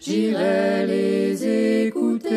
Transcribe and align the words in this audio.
J'irai 0.00 0.86
les 0.86 1.86
écouter, 1.86 2.36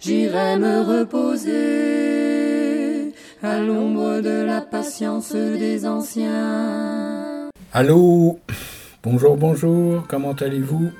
j'irai 0.00 0.56
me 0.56 0.80
reposer 0.82 1.52
à 3.42 3.58
l'ombre 3.60 4.20
de 4.20 4.44
la 4.44 4.60
patience 4.60 5.32
des 5.32 5.86
anciens. 5.86 7.50
Allô? 7.72 8.38
Bonjour, 9.02 9.36
bonjour, 9.36 10.06
comment 10.08 10.32
allez-vous? 10.32 10.90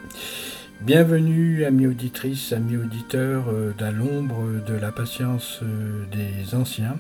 Bienvenue, 0.81 1.65
amis 1.67 1.87
auditrices, 1.87 2.53
amis 2.55 2.79
auditeurs 2.79 3.51
euh, 3.51 3.75
d'à 3.79 3.91
l'ombre 3.91 4.45
de 4.67 4.73
la 4.75 4.91
patience 4.91 5.61
euh, 5.63 6.07
des 6.11 6.55
anciens. 6.55 6.97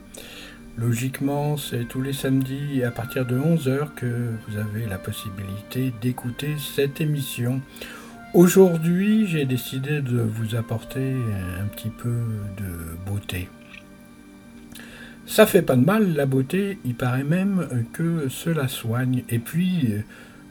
Logiquement, 0.77 1.57
c'est 1.57 1.85
tous 1.85 2.03
les 2.03 2.15
samedis 2.15 2.83
à 2.83 2.91
partir 2.91 3.25
de 3.25 3.39
11h 3.39 3.95
que 3.95 4.33
vous 4.49 4.59
avez 4.59 4.87
la 4.87 4.99
possibilité 4.99 5.93
d'écouter 6.01 6.57
cette 6.75 7.01
émission. 7.01 7.61
Aujourd'hui, 8.35 9.29
j'ai 9.29 9.45
décidé 9.45 10.01
de 10.01 10.21
vous 10.21 10.57
apporter 10.57 11.15
un 11.61 11.67
petit 11.67 11.91
peu 11.91 12.17
de 12.59 12.97
beauté. 13.07 13.49
Ça 15.27 15.47
fait 15.47 15.63
pas 15.63 15.77
de 15.77 15.85
mal, 15.85 16.17
la 16.17 16.27
beauté, 16.27 16.81
il 16.85 16.97
paraît 16.97 17.23
même 17.23 17.69
que 17.93 18.29
cela 18.29 18.67
soigne. 18.67 19.23
Et 19.29 19.39
puis, 19.39 19.95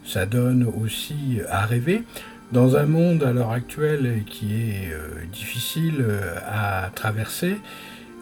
ça 0.06 0.26
donne 0.26 0.64
aussi 0.64 1.42
à 1.50 1.66
rêver. 1.66 2.06
Dans 2.52 2.76
un 2.76 2.86
monde 2.86 3.24
à 3.24 3.32
l'heure 3.32 3.52
actuelle 3.52 4.24
qui 4.26 4.56
est 4.56 4.92
euh, 4.92 5.24
difficile 5.32 6.02
euh, 6.02 6.36
à 6.46 6.90
traverser, 6.94 7.56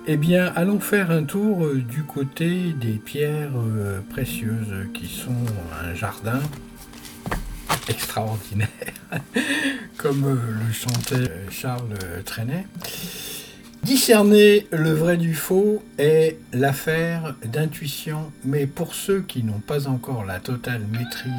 eh 0.06 0.18
bien, 0.18 0.54
allons 0.56 0.80
faire 0.80 1.10
un 1.10 1.24
tour 1.24 1.66
euh, 1.66 1.82
du 1.82 2.04
côté 2.04 2.74
des 2.74 2.94
pierres 2.94 3.50
précieuses 4.12 4.88
qui 4.94 5.08
sont 5.08 5.32
un 5.84 5.96
jardin 5.96 6.40
extraordinaire, 7.88 8.70
comme 9.98 10.24
le 10.24 10.74
chantait 10.74 11.32
Charles 11.50 11.98
Trenet. 12.24 12.68
Discerner 13.84 14.68
le 14.72 14.92
vrai 14.92 15.16
du 15.16 15.34
faux 15.34 15.82
est 15.98 16.38
l'affaire 16.54 17.36
d'intuition, 17.46 18.32
mais 18.44 18.68
pour 18.68 18.94
ceux 18.94 19.22
qui 19.22 19.42
n'ont 19.42 19.62
pas 19.66 19.88
encore 19.88 20.26
la 20.26 20.40
totale 20.40 20.82
maîtrise 20.92 21.32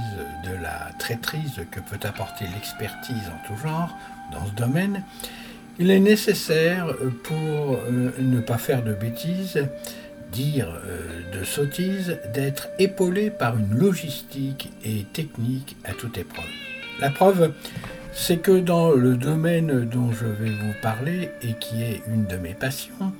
de 0.44 0.62
la 0.62 0.90
traîtrise 0.98 1.60
que 1.70 1.80
peut 1.80 2.04
apporter 2.06 2.46
l'expertise 2.54 3.28
en 3.28 3.46
tout 3.46 3.60
genre 3.62 3.94
dans 4.32 4.46
ce 4.46 4.52
domaine, 4.52 5.04
il 5.78 5.90
est 5.90 6.00
nécessaire 6.00 6.94
pour 7.24 7.36
euh, 7.74 8.10
ne 8.18 8.40
pas 8.40 8.58
faire 8.58 8.82
de 8.82 8.94
bêtises, 8.94 9.66
dire 10.32 10.68
euh, 10.86 11.38
de 11.38 11.44
sottises, 11.44 12.18
d'être 12.32 12.68
épaulé 12.78 13.30
par 13.30 13.58
une 13.58 13.78
logistique 13.78 14.72
et 14.84 15.04
technique 15.12 15.76
à 15.84 15.92
toute 15.92 16.16
épreuve. 16.16 16.44
La 17.00 17.10
preuve, 17.10 17.52
c'est 18.12 18.38
que 18.38 18.58
dans 18.58 18.92
le 18.92 19.16
domaine 19.16 19.84
dont 19.84 20.12
je 20.12 20.26
vais 20.26 20.50
vous 20.50 20.74
parler 20.82 21.30
et 21.42 21.54
qui 21.54 21.82
est 21.82 22.02
une 22.08 22.26
de 22.26 22.36
mes 22.36 22.54
passions, 22.54 23.12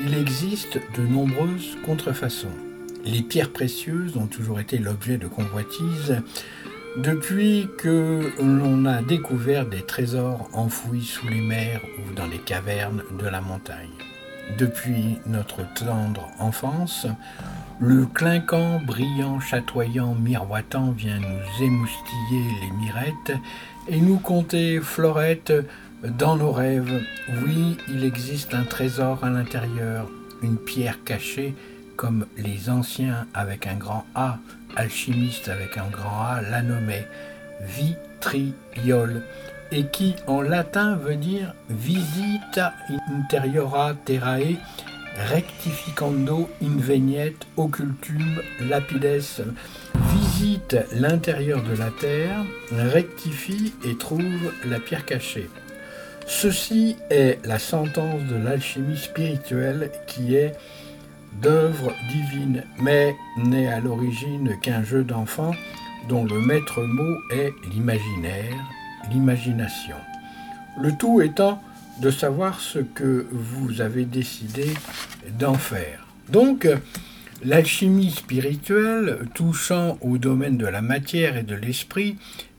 il 0.00 0.16
existe 0.16 0.78
de 0.96 1.02
nombreuses 1.02 1.76
contrefaçons. 1.84 2.48
Les 3.04 3.22
pierres 3.22 3.52
précieuses 3.52 4.16
ont 4.16 4.26
toujours 4.26 4.60
été 4.60 4.78
l'objet 4.78 5.18
de 5.18 5.26
convoitises 5.26 6.22
depuis 6.96 7.68
que 7.78 8.30
l'on 8.40 8.84
a 8.86 9.02
découvert 9.02 9.66
des 9.66 9.82
trésors 9.82 10.48
enfouis 10.52 11.04
sous 11.04 11.28
les 11.28 11.40
mers 11.40 11.80
ou 11.98 12.14
dans 12.14 12.26
les 12.26 12.38
cavernes 12.38 13.02
de 13.20 13.26
la 13.26 13.40
montagne. 13.40 13.88
Depuis 14.56 15.18
notre 15.26 15.62
tendre 15.74 16.28
enfance, 16.38 17.06
le 17.80 18.06
clinquant, 18.06 18.80
brillant, 18.80 19.38
chatoyant, 19.40 20.14
miroitant 20.14 20.90
vient 20.90 21.20
nous 21.20 21.64
émoustiller 21.64 22.42
les 22.62 22.70
mirettes 22.72 23.40
et 23.88 24.00
nous 24.00 24.18
conter 24.18 24.80
florettes 24.80 25.52
dans 26.02 26.36
nos 26.36 26.52
rêves. 26.52 27.02
Oui, 27.44 27.76
il 27.88 28.04
existe 28.04 28.54
un 28.54 28.64
trésor 28.64 29.24
à 29.24 29.30
l'intérieur, 29.30 30.08
une 30.42 30.56
pierre 30.56 31.02
cachée 31.04 31.54
comme 31.96 32.26
les 32.36 32.70
anciens 32.70 33.26
avec 33.34 33.66
un 33.66 33.74
grand 33.74 34.06
A, 34.14 34.38
alchimistes 34.76 35.48
avec 35.48 35.76
un 35.76 35.88
grand 35.90 36.22
A 36.22 36.40
la 36.42 36.62
nommaient 36.62 37.08
vitriol 37.60 39.22
et 39.72 39.86
qui 39.86 40.14
en 40.26 40.40
latin 40.40 40.96
veut 40.96 41.16
dire 41.16 41.54
visita 41.68 42.72
interiora 43.10 43.94
terrae 44.04 44.56
rectificando 45.30 46.48
inveniet 46.62 47.34
occultum 47.56 48.40
lapides 48.68 49.42
visite 50.38 50.76
l'intérieur 50.92 51.62
de 51.64 51.76
la 51.76 51.90
terre, 51.90 52.44
rectifie 52.70 53.72
et 53.84 53.96
trouve 53.96 54.52
la 54.66 54.78
pierre 54.78 55.04
cachée. 55.04 55.48
Ceci 56.26 56.96
est 57.10 57.44
la 57.44 57.58
sentence 57.58 58.22
de 58.30 58.36
l'alchimie 58.36 58.96
spirituelle 58.96 59.90
qui 60.06 60.36
est 60.36 60.52
d'œuvre 61.42 61.92
divine, 62.12 62.62
mais 62.78 63.16
n'est 63.36 63.66
à 63.66 63.80
l'origine 63.80 64.56
qu'un 64.62 64.84
jeu 64.84 65.02
d'enfant 65.02 65.54
dont 66.08 66.24
le 66.24 66.40
maître 66.40 66.82
mot 66.82 67.16
est 67.32 67.52
l'imaginaire, 67.72 68.54
l'imagination. 69.10 69.96
Le 70.80 70.92
tout 70.92 71.20
étant 71.20 71.60
de 72.00 72.10
savoir 72.12 72.60
ce 72.60 72.78
que 72.78 73.26
vous 73.32 73.80
avez 73.80 74.04
décidé 74.04 74.72
d'en 75.36 75.54
faire. 75.54 76.06
Donc, 76.28 76.68
l'alchimie 77.42 78.10
spirituelle, 78.10 79.20
touchant 79.34 79.98
au 80.00 80.18
domaine 80.18 80.58
de 80.58 80.66
la 80.66 80.82
matière 80.82 81.36
et 81.36 81.42
de 81.42 81.54
l'esprit, 81.54 82.16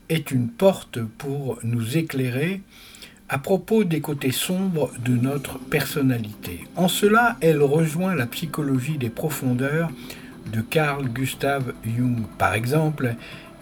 est 0.08 0.30
une 0.30 0.48
porte 0.48 1.00
pour 1.02 1.58
nous 1.62 1.96
éclairer 1.96 2.62
à 3.28 3.38
propos 3.38 3.84
des 3.84 4.00
côtés 4.00 4.32
sombres 4.32 4.90
de 5.04 5.12
notre 5.12 5.58
personnalité. 5.58 6.64
En 6.74 6.88
cela, 6.88 7.36
elle 7.40 7.62
rejoint 7.62 8.16
la 8.16 8.26
psychologie 8.26 8.98
des 8.98 9.10
profondeurs 9.10 9.88
de 10.52 10.60
Carl 10.60 11.06
Gustav 11.08 11.72
Jung, 11.84 12.24
par 12.38 12.54
exemple, 12.54 13.14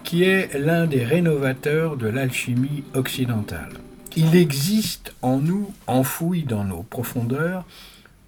qui 0.03 0.23
est 0.23 0.57
l'un 0.57 0.87
des 0.87 1.03
rénovateurs 1.03 1.97
de 1.97 2.07
l'alchimie 2.07 2.83
occidentale. 2.95 3.73
Il 4.15 4.35
existe 4.35 5.13
en 5.21 5.37
nous, 5.37 5.71
enfoui 5.85 6.43
dans 6.43 6.63
nos 6.63 6.81
profondeurs, 6.81 7.63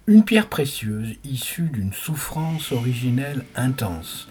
une 0.08 0.24
pierre 0.24 0.48
précieuse 0.48 1.14
issue 1.24 1.68
d'une 1.68 1.92
souffrance 1.92 2.72
originelle 2.72 3.44
intense. 3.54 4.26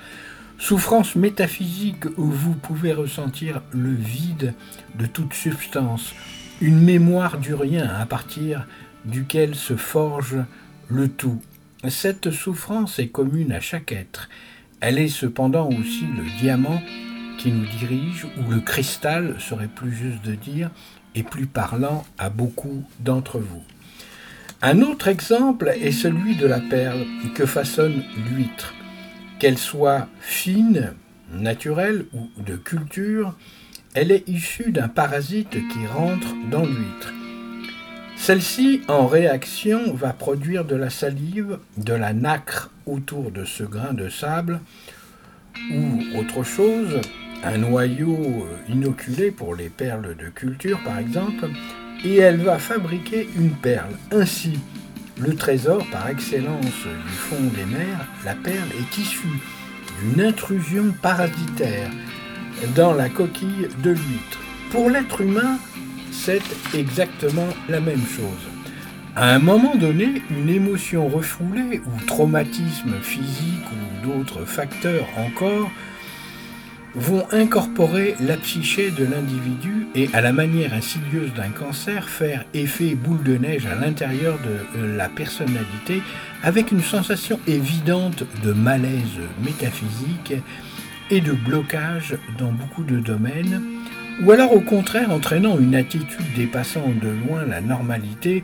Souffrance 0.58 1.16
métaphysique 1.16 2.06
où 2.18 2.26
vous 2.26 2.54
pouvez 2.54 2.92
ressentir 2.92 3.62
le 3.72 3.94
vide 3.94 4.54
de 4.96 5.06
toute 5.06 5.34
substance, 5.34 6.14
une 6.60 6.82
mémoire 6.82 7.38
du 7.38 7.54
rien 7.54 7.90
à 7.90 8.06
partir 8.06 8.68
duquel 9.06 9.56
se 9.56 9.78
forge 9.78 10.36
le 10.90 11.08
tout. 11.08 11.42
Cette 11.88 12.32
souffrance 12.32 13.00
est 13.00 13.08
commune 13.08 13.54
à 13.54 13.62
chaque 13.62 13.94
être. 13.94 14.30
Elle 14.82 15.00
est 15.00 15.08
cependant 15.08 15.70
aussi 15.70 16.06
le 16.06 16.26
diamant 16.40 16.82
qui 17.40 17.52
nous 17.52 17.66
dirige, 17.66 18.26
ou 18.26 18.52
le 18.52 18.60
cristal 18.60 19.38
serait 19.40 19.70
plus 19.70 19.96
juste 19.96 20.24
de 20.24 20.36
dire, 20.36 20.70
est 21.16 21.24
plus 21.24 21.48
parlant 21.48 22.06
à 22.18 22.30
beaucoup 22.30 22.84
d'entre 23.00 23.40
vous. 23.40 23.64
Un 24.64 24.82
autre 24.84 25.08
exemple 25.08 25.74
est 25.82 25.92
celui 25.92 26.36
de 26.36 26.46
la 26.46 26.60
perle 26.60 27.04
que 27.34 27.48
façonne 27.48 28.04
l'huître. 28.16 28.76
Qu'elle 29.40 29.58
soit 29.58 30.08
fine, 30.20 30.94
naturelle 31.34 32.06
ou 32.14 32.30
de 32.40 32.58
culture, 32.58 33.36
elle 33.96 34.12
est 34.12 34.30
issue 34.30 34.72
d'un 34.72 34.88
parasite 34.88 35.50
qui 35.50 35.88
rentre 35.88 36.36
dans 36.52 36.64
l'huître. 36.64 37.12
Celle-ci, 38.16 38.82
en 38.88 39.08
réaction, 39.08 39.96
va 39.96 40.14
produire 40.14 40.64
de 40.64 40.76
la 40.76 40.92
salive, 40.92 41.58
de 41.78 41.94
la 41.94 42.14
nacre 42.14 42.70
autour 42.86 43.32
de 43.32 43.46
ce 43.46 43.64
grain 43.64 43.94
de 43.94 44.10
sable, 44.10 44.60
ou 45.74 46.20
autre 46.20 46.44
chose, 46.44 47.02
un 47.44 47.58
noyau 47.58 48.48
inoculé 48.70 49.32
pour 49.32 49.56
les 49.56 49.70
perles 49.70 50.16
de 50.16 50.30
culture 50.30 50.80
par 50.84 51.00
exemple, 51.00 51.50
et 52.04 52.18
elle 52.18 52.42
va 52.42 52.58
fabriquer 52.58 53.30
une 53.36 53.52
perle. 53.52 53.92
Ainsi, 54.12 54.60
le 55.20 55.36
trésor 55.36 55.86
par 55.92 56.10
excellence 56.10 56.66
du 56.66 57.14
fond 57.14 57.44
des 57.56 57.66
mers, 57.66 58.08
la 58.26 58.34
perle 58.34 58.70
est 58.80 58.98
issue 58.98 59.40
d'une 60.02 60.22
intrusion 60.22 60.94
parasitaire 61.02 61.90
dans 62.76 62.94
la 62.94 63.10
coquille 63.10 63.68
de 63.84 63.92
l'huître. 63.92 64.40
Pour 64.72 64.90
l'être 64.90 65.22
humain, 65.22 65.58
c'est 66.12 66.42
exactement 66.74 67.48
la 67.70 67.80
même 67.80 68.06
chose. 68.06 68.52
À 69.16 69.36
un 69.36 69.40
moment 69.40 69.76
donné, 69.76 70.22
une 70.30 70.50
émotion 70.50 71.08
refoulée 71.08 71.82
ou 71.86 72.06
traumatisme 72.06 72.94
physique 73.02 73.66
ou 73.72 74.08
d'autres 74.08 74.46
facteurs 74.46 75.08
encore 75.18 75.70
vont 76.96 77.26
incorporer 77.32 78.16
la 78.20 78.38
psyché 78.38 78.92
de 78.92 79.06
l'individu 79.06 79.88
et, 79.96 80.10
à 80.14 80.22
la 80.22 80.34
manière 80.34 80.74
insidieuse 80.74 81.34
d'un 81.34 81.50
cancer, 81.50 82.10
faire 82.10 82.46
effet 82.54 82.96
boule 82.96 83.24
de 83.24 83.38
neige 83.38 83.66
à 83.66 83.76
l'intérieur 83.76 84.38
de 84.76 84.84
la 84.84 85.10
personnalité 85.10 86.02
avec 86.44 86.72
une 86.72 86.82
sensation 86.82 87.40
évidente 87.48 88.24
de 88.44 88.52
malaise 88.52 89.20
métaphysique 89.44 90.34
et 91.10 91.22
de 91.22 91.34
blocage 91.34 92.18
dans 92.38 92.52
beaucoup 92.52 92.84
de 92.84 93.00
domaines, 93.00 93.62
ou 94.24 94.32
alors 94.32 94.54
au 94.54 94.62
contraire 94.62 95.12
entraînant 95.12 95.58
une 95.60 95.76
attitude 95.76 96.34
dépassant 96.36 96.90
de 97.02 97.10
loin 97.10 97.46
la 97.46 97.62
normalité 97.62 98.44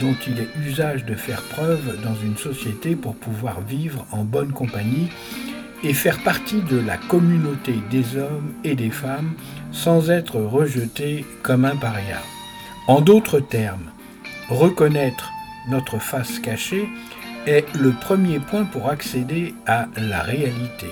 dont 0.00 0.16
il 0.26 0.38
est 0.38 0.48
usage 0.66 1.04
de 1.04 1.14
faire 1.14 1.42
preuve 1.42 2.00
dans 2.02 2.14
une 2.22 2.36
société 2.36 2.96
pour 2.96 3.14
pouvoir 3.16 3.60
vivre 3.60 4.06
en 4.10 4.24
bonne 4.24 4.52
compagnie 4.52 5.10
et 5.84 5.94
faire 5.94 6.18
partie 6.22 6.60
de 6.60 6.78
la 6.78 6.96
communauté 6.96 7.74
des 7.90 8.16
hommes 8.16 8.52
et 8.64 8.74
des 8.74 8.90
femmes 8.90 9.32
sans 9.72 10.10
être 10.10 10.36
rejeté 10.36 11.24
comme 11.42 11.64
un 11.64 11.76
paria. 11.76 12.18
En 12.88 13.00
d'autres 13.00 13.40
termes, 13.40 13.90
reconnaître 14.48 15.30
notre 15.68 15.98
face 15.98 16.38
cachée 16.38 16.88
est 17.46 17.66
le 17.74 17.92
premier 17.92 18.38
point 18.38 18.64
pour 18.64 18.88
accéder 18.88 19.54
à 19.66 19.86
la 19.96 20.22
réalité. 20.22 20.86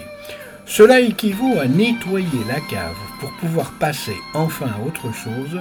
Cela 0.66 1.00
équivaut 1.00 1.58
à 1.60 1.66
nettoyer 1.66 2.44
la 2.48 2.60
cave 2.60 2.96
pour 3.18 3.32
pouvoir 3.40 3.72
passer 3.72 4.14
enfin 4.34 4.66
à 4.66 4.86
autre 4.86 5.12
chose 5.12 5.60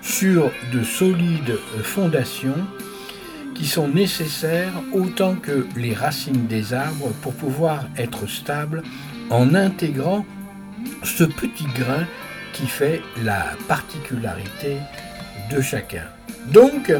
sur 0.00 0.50
de 0.72 0.82
solides 0.82 1.58
fondations 1.82 2.66
qui 3.58 3.66
sont 3.66 3.88
nécessaires 3.88 4.72
autant 4.92 5.34
que 5.34 5.66
les 5.76 5.92
racines 5.92 6.46
des 6.46 6.72
arbres 6.72 7.12
pour 7.22 7.34
pouvoir 7.34 7.86
être 7.96 8.28
stables 8.28 8.84
en 9.30 9.52
intégrant 9.52 10.24
ce 11.02 11.24
petit 11.24 11.66
grain 11.74 12.06
qui 12.52 12.68
fait 12.68 13.02
la 13.24 13.46
particularité 13.66 14.76
de 15.50 15.60
chacun. 15.60 16.04
Donc, 16.52 16.92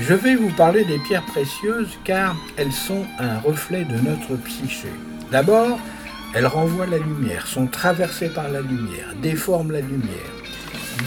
je 0.00 0.14
vais 0.14 0.36
vous 0.36 0.50
parler 0.50 0.84
des 0.84 0.98
pierres 1.00 1.26
précieuses 1.26 1.98
car 2.04 2.36
elles 2.56 2.72
sont 2.72 3.04
un 3.18 3.40
reflet 3.40 3.84
de 3.84 3.96
notre 3.96 4.36
psyché. 4.44 4.88
D'abord, 5.32 5.78
elles 6.34 6.46
renvoient 6.46 6.86
la 6.86 6.98
lumière, 6.98 7.48
sont 7.48 7.66
traversées 7.66 8.28
par 8.28 8.48
la 8.48 8.60
lumière, 8.60 9.14
déforment 9.20 9.72
la 9.72 9.80
lumière, 9.80 10.30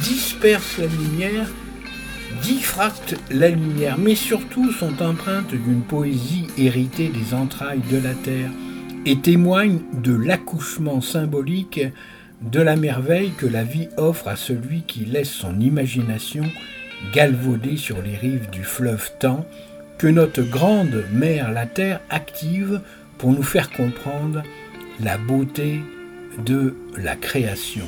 dispersent 0.01 0.77
la 0.77 0.87
lumière 0.87 1.47
diffractent 2.41 3.15
la 3.31 3.49
lumière, 3.49 3.97
mais 3.97 4.15
surtout 4.15 4.71
sont 4.71 5.01
empreintes 5.01 5.53
d'une 5.53 5.81
poésie 5.81 6.47
héritée 6.57 7.09
des 7.09 7.33
entrailles 7.33 7.83
de 7.91 7.97
la 7.97 8.13
terre 8.13 8.49
et 9.05 9.19
témoignent 9.19 9.81
de 9.93 10.15
l'accouchement 10.15 11.01
symbolique 11.01 11.81
de 12.41 12.61
la 12.61 12.75
merveille 12.75 13.31
que 13.37 13.45
la 13.45 13.63
vie 13.63 13.89
offre 13.97 14.27
à 14.27 14.35
celui 14.35 14.81
qui 14.81 15.05
laisse 15.05 15.31
son 15.31 15.59
imagination 15.59 16.43
galvauder 17.13 17.77
sur 17.77 18.01
les 18.01 18.15
rives 18.15 18.49
du 18.49 18.63
fleuve 18.63 19.11
temps 19.19 19.45
que 19.97 20.07
notre 20.07 20.41
grande 20.41 21.03
mère 21.13 21.51
la 21.51 21.65
terre 21.65 22.01
active 22.09 22.81
pour 23.17 23.31
nous 23.31 23.43
faire 23.43 23.71
comprendre 23.71 24.43
la 24.99 25.17
beauté 25.17 25.79
de 26.45 26.75
la 26.97 27.15
création. 27.15 27.87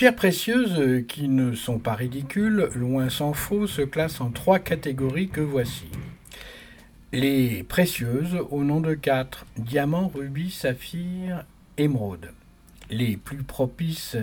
Pierres 0.00 0.16
précieuses, 0.16 0.80
euh, 0.80 1.02
qui 1.02 1.28
ne 1.28 1.54
sont 1.54 1.78
pas 1.78 1.92
ridicules, 1.92 2.70
loin 2.74 3.10
s'en 3.10 3.34
faut, 3.34 3.66
se 3.66 3.82
classent 3.82 4.22
en 4.22 4.30
trois 4.30 4.58
catégories 4.58 5.28
que 5.28 5.42
voici. 5.42 5.90
Les 7.12 7.64
précieuses, 7.64 8.38
au 8.48 8.64
nom 8.64 8.80
de 8.80 8.94
quatre, 8.94 9.44
diamant, 9.58 10.08
rubis, 10.08 10.52
saphir, 10.52 11.44
émeraude. 11.76 12.32
Les 12.88 13.18
plus 13.18 13.42
propices 13.42 14.16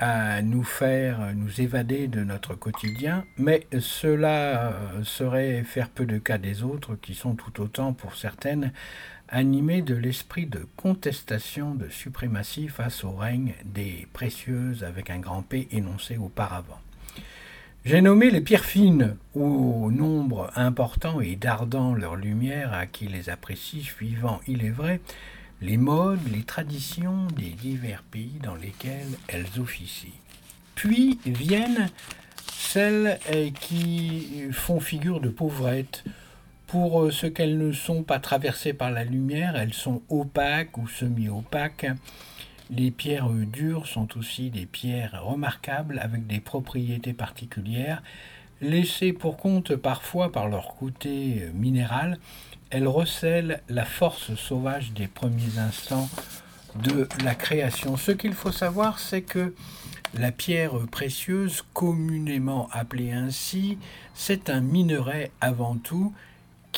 à 0.00 0.40
nous 0.40 0.64
faire 0.64 1.34
nous 1.34 1.60
évader 1.60 2.08
de 2.08 2.24
notre 2.24 2.54
quotidien, 2.54 3.26
mais 3.36 3.66
cela 3.80 4.72
euh, 4.72 5.04
serait 5.04 5.64
faire 5.64 5.90
peu 5.90 6.06
de 6.06 6.16
cas 6.16 6.38
des 6.38 6.62
autres, 6.62 6.94
qui 6.94 7.12
sont 7.12 7.34
tout 7.34 7.60
autant, 7.60 7.92
pour 7.92 8.14
certaines, 8.14 8.72
animé 9.28 9.82
de 9.82 9.94
l'esprit 9.94 10.46
de 10.46 10.66
contestation 10.76 11.74
de 11.74 11.88
suprématie 11.88 12.68
face 12.68 13.04
au 13.04 13.12
règne 13.12 13.54
des 13.64 14.06
précieuses 14.12 14.84
avec 14.84 15.10
un 15.10 15.18
grand 15.18 15.42
P 15.42 15.68
énoncé 15.70 16.16
auparavant. 16.16 16.80
J'ai 17.84 18.00
nommé 18.00 18.30
les 18.30 18.40
pierres 18.40 18.64
fines, 18.64 19.16
au 19.34 19.90
nombre 19.90 20.50
important 20.56 21.20
et 21.20 21.36
dardant 21.36 21.94
leur 21.94 22.16
lumière 22.16 22.74
à 22.74 22.86
qui 22.86 23.06
les 23.06 23.30
apprécie, 23.30 23.82
suivant, 23.82 24.40
il 24.46 24.64
est 24.64 24.70
vrai, 24.70 25.00
les 25.60 25.76
modes, 25.76 26.20
les 26.30 26.42
traditions 26.42 27.26
des 27.36 27.50
divers 27.50 28.02
pays 28.02 28.38
dans 28.42 28.54
lesquels 28.54 29.08
elles 29.28 29.60
officient. 29.60 30.12
Puis 30.74 31.18
viennent 31.24 31.88
celles 32.52 33.18
eh, 33.32 33.52
qui 33.52 34.48
font 34.52 34.80
figure 34.80 35.20
de 35.20 35.28
pauvrettes, 35.28 36.04
pour 36.68 37.02
euh, 37.02 37.10
ce 37.10 37.26
qu'elles 37.26 37.58
ne 37.58 37.72
sont 37.72 38.04
pas 38.04 38.20
traversées 38.20 38.74
par 38.74 38.92
la 38.92 39.02
lumière, 39.02 39.56
elles 39.56 39.74
sont 39.74 40.02
opaques 40.08 40.78
ou 40.78 40.86
semi-opaques. 40.86 41.86
Les 42.70 42.90
pierres 42.90 43.30
dures 43.30 43.86
sont 43.86 44.16
aussi 44.18 44.50
des 44.50 44.66
pierres 44.66 45.24
remarquables 45.24 45.98
avec 45.98 46.26
des 46.26 46.40
propriétés 46.40 47.14
particulières. 47.14 48.02
Laissées 48.60 49.14
pour 49.14 49.38
compte 49.38 49.74
parfois 49.76 50.30
par 50.30 50.48
leur 50.48 50.76
côté 50.76 51.42
euh, 51.42 51.52
minéral, 51.54 52.18
elles 52.70 52.86
recèlent 52.86 53.62
la 53.70 53.86
force 53.86 54.34
sauvage 54.34 54.92
des 54.92 55.06
premiers 55.06 55.58
instants 55.58 56.10
de 56.82 57.08
la 57.24 57.34
création. 57.34 57.96
Ce 57.96 58.12
qu'il 58.12 58.34
faut 58.34 58.52
savoir, 58.52 58.98
c'est 58.98 59.22
que 59.22 59.54
la 60.14 60.32
pierre 60.32 60.72
précieuse, 60.90 61.64
communément 61.72 62.68
appelée 62.72 63.12
ainsi, 63.12 63.78
c'est 64.12 64.50
un 64.50 64.60
minerai 64.60 65.30
avant 65.40 65.76
tout 65.76 66.12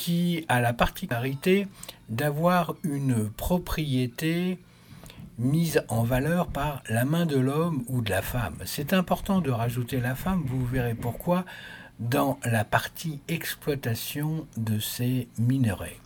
qui 0.00 0.46
a 0.48 0.62
la 0.62 0.72
particularité 0.72 1.68
d'avoir 2.08 2.74
une 2.84 3.28
propriété 3.28 4.58
mise 5.38 5.84
en 5.88 6.04
valeur 6.04 6.46
par 6.46 6.82
la 6.88 7.04
main 7.04 7.26
de 7.26 7.36
l'homme 7.36 7.84
ou 7.86 8.00
de 8.00 8.08
la 8.08 8.22
femme. 8.22 8.56
C'est 8.64 8.94
important 8.94 9.42
de 9.42 9.50
rajouter 9.50 10.00
la 10.00 10.14
femme, 10.14 10.42
vous 10.46 10.64
verrez 10.64 10.94
pourquoi, 10.94 11.44
dans 11.98 12.40
la 12.46 12.64
partie 12.64 13.20
exploitation 13.28 14.46
de 14.56 14.78
ces 14.78 15.28
minerais. 15.38 15.98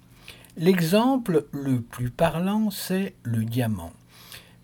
L'exemple 0.57 1.47
le 1.53 1.81
plus 1.81 2.11
parlant, 2.11 2.71
c'est 2.71 3.15
le 3.23 3.45
diamant. 3.45 3.93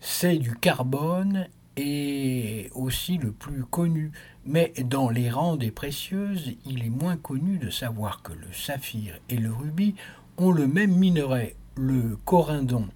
C'est 0.01 0.39
du 0.39 0.57
carbone 0.57 1.47
et 1.81 2.69
aussi 2.75 3.17
le 3.17 3.31
plus 3.31 3.63
connu. 3.63 4.11
Mais 4.45 4.73
dans 4.85 5.09
les 5.09 5.29
rangs 5.29 5.55
des 5.55 5.71
précieuses, 5.71 6.53
il 6.65 6.83
est 6.85 6.89
moins 6.89 7.17
connu 7.17 7.57
de 7.57 7.69
savoir 7.69 8.21
que 8.21 8.33
le 8.33 8.51
saphir 8.53 9.17
et 9.29 9.37
le 9.37 9.51
rubis 9.51 9.95
ont 10.37 10.51
le 10.51 10.67
même 10.67 10.95
minerai, 10.95 11.55
le 11.75 12.17
corindon, 12.25 12.87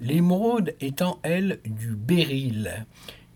l'émeraude 0.00 0.74
étant, 0.80 1.18
elle, 1.22 1.60
du 1.64 1.94
béryl, 1.94 2.86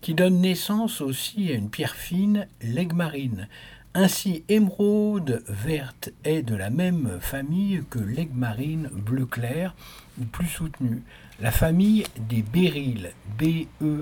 qui 0.01 0.13
donne 0.13 0.41
naissance 0.41 1.01
aussi 1.01 1.51
à 1.51 1.55
une 1.55 1.69
pierre 1.69 1.95
fine, 1.95 2.47
l'egmarine. 2.61 3.47
Ainsi, 3.93 4.43
émeraude 4.49 5.43
verte 5.47 6.11
est 6.23 6.43
de 6.43 6.55
la 6.55 6.69
même 6.69 7.17
famille 7.19 7.83
que 7.89 7.99
l'egmarine 7.99 8.89
bleu 8.93 9.25
clair, 9.25 9.75
ou 10.21 10.25
plus 10.25 10.47
soutenue, 10.47 11.01
la 11.41 11.51
famille 11.51 12.05
des 12.29 12.41
béryls, 12.41 13.11
B-E-R-Y-L, 13.37 13.93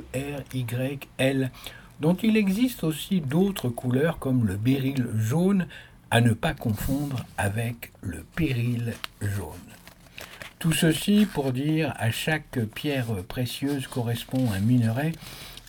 dont 2.00 2.16
il 2.16 2.38
existe 2.38 2.84
aussi 2.84 3.22
d'autres 3.22 3.70
couleurs 3.70 4.20
comme 4.20 4.46
le 4.46 4.56
béryl 4.58 5.08
jaune, 5.16 5.68
à 6.10 6.22
ne 6.22 6.34
pas 6.34 6.54
confondre 6.54 7.26
avec 7.38 7.92
le 8.02 8.24
péril 8.36 8.94
jaune. 9.22 9.52
Tout 10.60 10.72
ceci 10.72 11.28
pour 11.32 11.52
dire 11.52 11.94
à 11.98 12.12
chaque 12.12 12.60
pierre 12.74 13.24
précieuse 13.28 13.88
correspond 13.88 14.52
un 14.52 14.60
minerai 14.60 15.12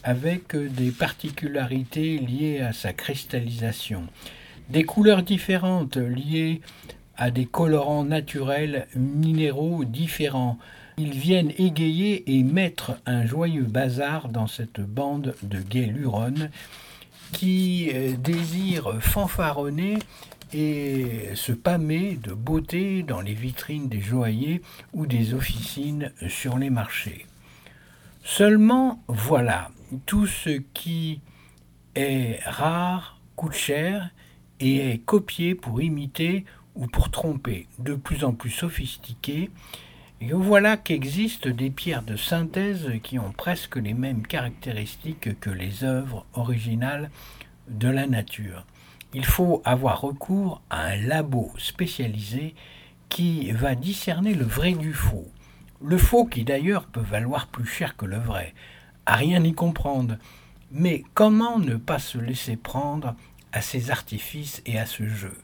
avec 0.04 0.56
des 0.56 0.90
particularités 0.90 2.18
liées 2.18 2.60
à 2.60 2.72
sa 2.72 2.92
cristallisation, 2.92 4.06
des 4.70 4.84
couleurs 4.84 5.22
différentes 5.22 5.96
liées 5.96 6.60
à 7.16 7.30
des 7.30 7.46
colorants 7.46 8.04
naturels 8.04 8.86
minéraux 8.94 9.84
différents, 9.84 10.58
ils 10.98 11.12
viennent 11.12 11.52
égayer 11.58 12.36
et 12.36 12.42
mettre 12.42 12.98
un 13.06 13.24
joyeux 13.24 13.62
bazar 13.62 14.28
dans 14.28 14.48
cette 14.48 14.80
bande 14.80 15.36
de 15.42 15.60
gays 15.60 15.86
luronnes 15.86 16.50
qui 17.32 17.90
euh, 17.94 18.16
désirent 18.16 19.00
fanfaronner 19.00 19.98
et 20.52 21.30
se 21.34 21.52
pâmer 21.52 22.18
de 22.22 22.32
beauté 22.32 23.02
dans 23.02 23.20
les 23.20 23.34
vitrines 23.34 23.88
des 23.88 24.00
joailliers 24.00 24.62
ou 24.92 25.06
des 25.06 25.34
officines 25.34 26.10
sur 26.28 26.58
les 26.58 26.70
marchés. 26.70 27.26
Seulement, 28.24 29.02
voilà, 29.08 29.70
tout 30.06 30.26
ce 30.26 30.60
qui 30.74 31.20
est 31.94 32.40
rare 32.44 33.20
coûte 33.36 33.52
cher 33.54 34.10
et 34.58 34.90
est 34.90 34.98
copié 34.98 35.54
pour 35.54 35.80
imiter 35.80 36.44
ou 36.74 36.86
pour 36.86 37.10
tromper, 37.10 37.66
de 37.78 37.94
plus 37.94 38.24
en 38.24 38.32
plus 38.32 38.50
sophistiqué, 38.50 39.50
et 40.20 40.32
voilà 40.32 40.76
qu'existent 40.76 41.48
des 41.48 41.70
pierres 41.70 42.02
de 42.02 42.16
synthèse 42.16 42.90
qui 43.04 43.20
ont 43.20 43.30
presque 43.30 43.76
les 43.76 43.94
mêmes 43.94 44.26
caractéristiques 44.26 45.38
que 45.38 45.50
les 45.50 45.84
œuvres 45.84 46.26
originales 46.34 47.10
de 47.68 47.88
la 47.88 48.08
nature. 48.08 48.66
Il 49.14 49.24
faut 49.24 49.62
avoir 49.64 50.00
recours 50.00 50.60
à 50.70 50.86
un 50.86 50.96
labo 50.96 51.52
spécialisé 51.56 52.56
qui 53.08 53.52
va 53.52 53.76
discerner 53.76 54.34
le 54.34 54.44
vrai 54.44 54.72
du 54.72 54.92
faux. 54.92 55.28
Le 55.80 55.96
faux 55.96 56.26
qui 56.26 56.42
d'ailleurs 56.42 56.86
peut 56.86 57.00
valoir 57.00 57.46
plus 57.46 57.66
cher 57.66 57.96
que 57.96 58.04
le 58.04 58.18
vrai, 58.18 58.54
à 59.06 59.14
rien 59.14 59.42
y 59.44 59.52
comprendre. 59.52 60.16
Mais 60.72 61.04
comment 61.14 61.60
ne 61.60 61.76
pas 61.76 62.00
se 62.00 62.18
laisser 62.18 62.56
prendre 62.56 63.14
à 63.52 63.62
ces 63.62 63.92
artifices 63.92 64.62
et 64.66 64.80
à 64.80 64.84
ce 64.84 65.06
jeu? 65.08 65.38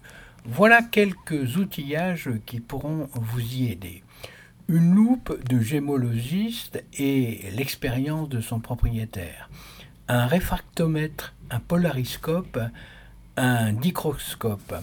Voilà 0.44 0.82
quelques 0.82 1.56
outillages 1.56 2.30
qui 2.44 2.58
pourront 2.58 3.08
vous 3.14 3.40
y 3.40 3.70
aider 3.70 4.03
une 4.68 4.94
loupe 4.94 5.38
de 5.48 5.60
gémologiste 5.60 6.82
et 6.98 7.50
l'expérience 7.54 8.28
de 8.28 8.40
son 8.40 8.60
propriétaire, 8.60 9.50
un 10.08 10.26
réfractomètre, 10.26 11.34
un 11.50 11.60
polariscope, 11.60 12.58
un 13.36 13.72
dicroscope 13.72 14.74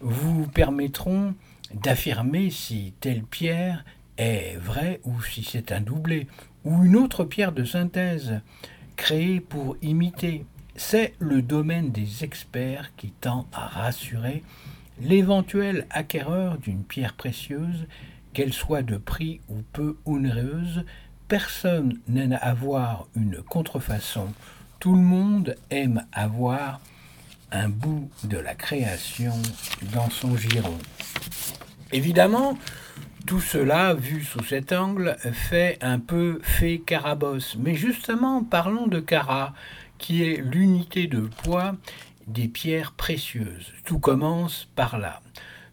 vous 0.00 0.46
permettront 0.48 1.34
d'affirmer 1.72 2.50
si 2.50 2.92
telle 3.00 3.22
pierre 3.22 3.84
est 4.18 4.56
vraie 4.56 5.00
ou 5.04 5.22
si 5.22 5.42
c'est 5.42 5.72
un 5.72 5.80
doublé, 5.80 6.26
ou 6.64 6.84
une 6.84 6.96
autre 6.96 7.24
pierre 7.24 7.52
de 7.52 7.64
synthèse 7.64 8.40
créée 8.96 9.40
pour 9.40 9.76
imiter. 9.82 10.44
C'est 10.76 11.14
le 11.18 11.42
domaine 11.42 11.90
des 11.90 12.24
experts 12.24 12.92
qui 12.96 13.10
tend 13.10 13.46
à 13.52 13.66
rassurer 13.66 14.42
l'éventuel 15.00 15.86
acquéreur 15.90 16.58
d'une 16.58 16.84
pierre 16.84 17.14
précieuse 17.14 17.86
qu'elle 18.34 18.52
soit 18.52 18.82
de 18.82 18.98
prix 18.98 19.40
ou 19.48 19.62
peu 19.72 19.96
onéreuse, 20.04 20.84
personne 21.28 21.98
n'aime 22.08 22.38
avoir 22.42 23.06
une 23.16 23.40
contrefaçon. 23.42 24.32
Tout 24.80 24.94
le 24.94 25.00
monde 25.00 25.56
aime 25.70 26.04
avoir 26.12 26.80
un 27.52 27.68
bout 27.68 28.10
de 28.24 28.36
la 28.36 28.54
création 28.54 29.34
dans 29.94 30.10
son 30.10 30.36
giron. 30.36 30.76
Évidemment, 31.92 32.58
tout 33.26 33.40
cela, 33.40 33.94
vu 33.94 34.22
sous 34.22 34.44
cet 34.44 34.72
angle, 34.72 35.16
fait 35.32 35.78
un 35.80 35.98
peu 35.98 36.40
fait 36.42 36.78
carabosse. 36.78 37.56
Mais 37.58 37.74
justement, 37.74 38.42
parlons 38.42 38.88
de 38.88 39.00
cara, 39.00 39.54
qui 39.96 40.24
est 40.24 40.42
l'unité 40.42 41.06
de 41.06 41.20
poids 41.20 41.76
des 42.26 42.48
pierres 42.48 42.92
précieuses. 42.92 43.72
Tout 43.84 43.98
commence 43.98 44.68
par 44.74 44.98
là 44.98 45.20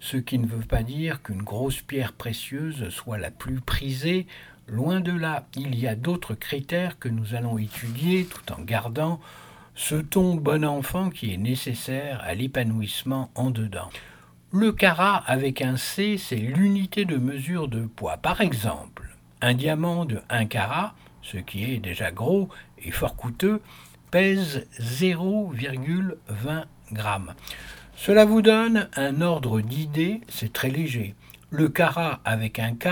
ce 0.01 0.17
qui 0.17 0.38
ne 0.38 0.48
veut 0.48 0.65
pas 0.65 0.84
dire 0.84 1.22
qu'une 1.22 1.43
grosse 1.43 1.81
pierre 1.81 2.12
précieuse 2.12 2.89
soit 2.89 3.17
la 3.17 3.31
plus 3.31 3.62
prisée 3.62 4.27
Loin 4.72 5.01
de 5.01 5.12
là, 5.12 5.48
il 5.55 5.77
y 5.77 5.86
a 5.86 5.96
d'autres 5.96 6.34
critères 6.34 6.98
que 6.98 7.10
nous 7.10 7.36
allons 7.36 7.58
étudier 7.58 8.25
tout 8.25 8.53
en 8.53 8.62
gardant 8.62 9.20
ce 9.75 9.96
ton 9.96 10.36
bon 10.36 10.63
enfant 10.63 11.10
qui 11.10 11.34
est 11.34 11.38
nécessaire 11.38 12.22
à 12.24 12.36
l'épanouissement 12.36 13.31
en 13.36 13.50
dedans. 13.50 13.89
Le 14.53 14.72
carat 14.72 15.17
avec 15.27 15.62
un 15.62 15.75
C, 15.75 16.17
c'est 16.17 16.38
l'unité 16.38 17.03
de 17.03 17.17
mesure 17.17 17.67
de 17.67 17.81
poids. 17.81 18.15
Par 18.15 18.39
exemple, 18.39 19.10
un 19.41 19.55
diamant 19.55 20.05
de 20.05 20.22
1 20.29 20.46
carat, 20.46 20.96
ce 21.22 21.38
qui 21.38 21.65
est 21.74 21.79
déjà 21.79 22.12
gros 22.12 22.48
et 22.77 22.91
fort 22.91 23.17
coûteux, 23.17 23.62
pèse 24.10 24.67
0,20 24.79 26.63
grammes. 26.93 27.34
Cela 28.03 28.25
vous 28.25 28.41
donne 28.41 28.89
un 28.96 29.22
ordre 29.22 29.62
d'idée, 29.62 30.22
c'est 30.27 30.51
très 30.51 30.72
léger. 30.72 31.13
Le 31.51 31.70
carat 31.70 32.20
avec 32.25 32.58
un 32.58 32.74
K 32.74 32.88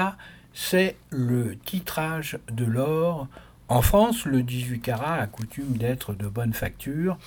c'est 0.53 0.97
le 1.09 1.57
titrage 1.57 2.37
de 2.51 2.63
l'or. 2.63 3.27
En 3.69 3.81
France, 3.81 4.25
le 4.25 4.43
18 4.43 4.81
carats 4.81 5.15
a 5.15 5.25
coutume 5.25 5.77
d'être 5.77 6.13
de 6.13 6.27
bonne 6.27 6.53
facture 6.53 7.17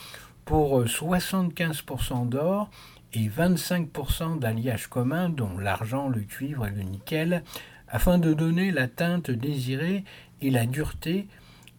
pour 0.44 0.84
75% 0.84 2.28
d'or 2.28 2.70
et 3.14 3.28
25% 3.28 4.38
d'alliage 4.38 4.86
commun, 4.86 5.28
dont 5.28 5.58
l'argent, 5.58 6.08
le 6.08 6.20
cuivre 6.20 6.68
et 6.68 6.70
le 6.70 6.82
nickel, 6.82 7.42
afin 7.88 8.18
de 8.18 8.32
donner 8.32 8.70
la 8.70 8.86
teinte 8.86 9.32
désirée 9.32 10.04
et 10.40 10.50
la 10.50 10.66
dureté. 10.66 11.26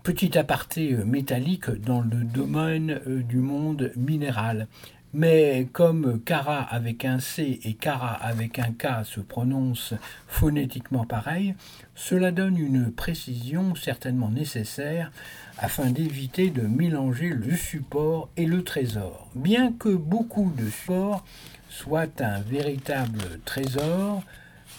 Petit 0.04 0.38
aparté 0.38 0.98
métallique 1.06 1.70
dans 1.70 2.02
le 2.02 2.26
domaine 2.26 3.00
euh, 3.08 3.24
du 3.24 3.38
monde 3.38 3.94
minéral. 3.96 4.68
Mais 5.14 5.68
comme 5.74 6.20
Cara 6.22 6.62
avec 6.62 7.06
un 7.06 7.20
C 7.20 7.60
et 7.64 7.74
Cara 7.76 8.14
avec 8.14 8.58
un 8.58 8.72
K 8.72 9.06
se 9.06 9.20
prononcent 9.20 9.94
phonétiquement 10.28 11.06
pareil, 11.06 11.54
cela 11.94 12.32
donne 12.32 12.58
une 12.58 12.92
précision 12.92 13.76
certainement 13.76 14.30
nécessaire 14.30 15.12
afin 15.60 15.92
d'éviter 15.92 16.50
de 16.50 16.64
mélanger 16.64 17.30
le 17.30 17.56
support 17.56 18.30
et 18.38 18.48
le 18.48 18.64
trésor. 18.64 19.30
Bien 19.36 19.72
que 19.72 19.90
beaucoup 19.90 20.52
de 20.58 20.68
supports 20.70 21.24
soient 21.70 22.22
un 22.22 22.40
véritable 22.40 23.40
trésor, 23.46 24.24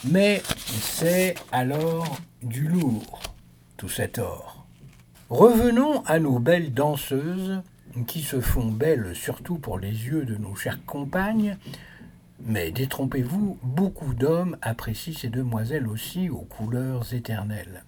mais 0.03 0.41
c'est 0.81 1.35
alors 1.51 2.17
du 2.43 2.67
lourd, 2.67 3.21
tout 3.77 3.89
cet 3.89 4.19
or. 4.19 4.65
Revenons 5.29 6.03
à 6.05 6.19
nos 6.19 6.39
belles 6.39 6.73
danseuses 6.73 7.61
qui 8.03 8.21
se 8.21 8.41
font 8.41 8.71
belles 8.71 9.15
surtout 9.15 9.57
pour 9.57 9.79
les 9.79 9.89
yeux 10.07 10.25
de 10.25 10.35
nos 10.35 10.55
chères 10.55 10.83
compagnes, 10.85 11.57
mais 12.41 12.71
détrompez-vous, 12.71 13.57
beaucoup 13.63 14.13
d'hommes 14.13 14.57
apprécient 14.61 15.13
ces 15.13 15.29
demoiselles 15.29 15.87
aussi 15.87 16.29
aux 16.29 16.41
couleurs 16.41 17.13
éternelles. 17.13 17.83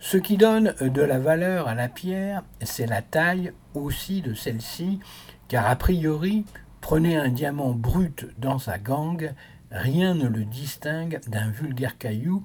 Ce 0.00 0.16
qui 0.16 0.36
donne 0.36 0.74
de 0.80 1.02
la 1.02 1.18
valeur 1.18 1.68
à 1.68 1.74
la 1.74 1.88
pierre, 1.88 2.42
c'est 2.62 2.86
la 2.86 3.02
taille 3.02 3.52
aussi 3.74 4.20
de 4.20 4.34
celle-ci, 4.34 5.00
car 5.48 5.66
a 5.66 5.76
priori, 5.76 6.44
prenez 6.80 7.16
un 7.16 7.28
diamant 7.28 7.72
brut 7.72 8.26
dans 8.38 8.58
sa 8.58 8.78
gangue, 8.78 9.32
rien 9.70 10.14
ne 10.14 10.28
le 10.28 10.44
distingue 10.44 11.20
d'un 11.28 11.48
vulgaire 11.48 11.96
caillou, 11.96 12.44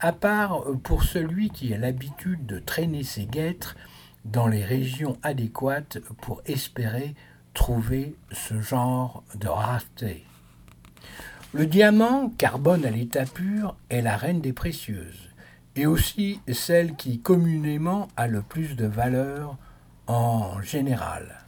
à 0.00 0.12
part 0.12 0.64
pour 0.82 1.04
celui 1.04 1.50
qui 1.50 1.72
a 1.72 1.78
l'habitude 1.78 2.44
de 2.44 2.58
traîner 2.58 3.04
ses 3.04 3.24
guêtres 3.24 3.76
dans 4.24 4.46
les 4.46 4.64
régions 4.64 5.18
adéquates 5.22 5.98
pour 6.20 6.42
espérer 6.46 7.14
trouver 7.54 8.14
ce 8.30 8.60
genre 8.60 9.24
de 9.34 9.48
rareté. 9.48 10.24
Le 11.52 11.66
diamant, 11.66 12.30
carbone 12.30 12.86
à 12.86 12.90
l'état 12.90 13.26
pur, 13.26 13.76
est 13.90 14.00
la 14.00 14.16
reine 14.16 14.40
des 14.40 14.54
précieuses, 14.54 15.28
et 15.76 15.86
aussi 15.86 16.40
celle 16.50 16.96
qui 16.96 17.20
communément 17.20 18.08
a 18.16 18.26
le 18.26 18.42
plus 18.42 18.74
de 18.74 18.86
valeur 18.86 19.58
en 20.06 20.62
général. 20.62 21.41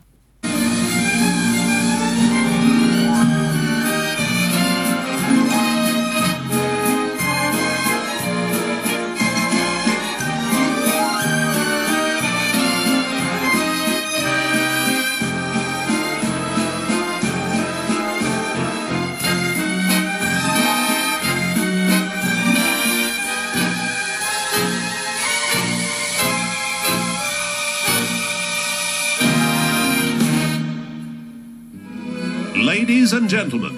Ladies 32.84 33.14
and 33.14 33.30
gentlemen, 33.30 33.72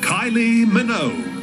Kylie 0.00 0.66
Minogue. 0.66 1.33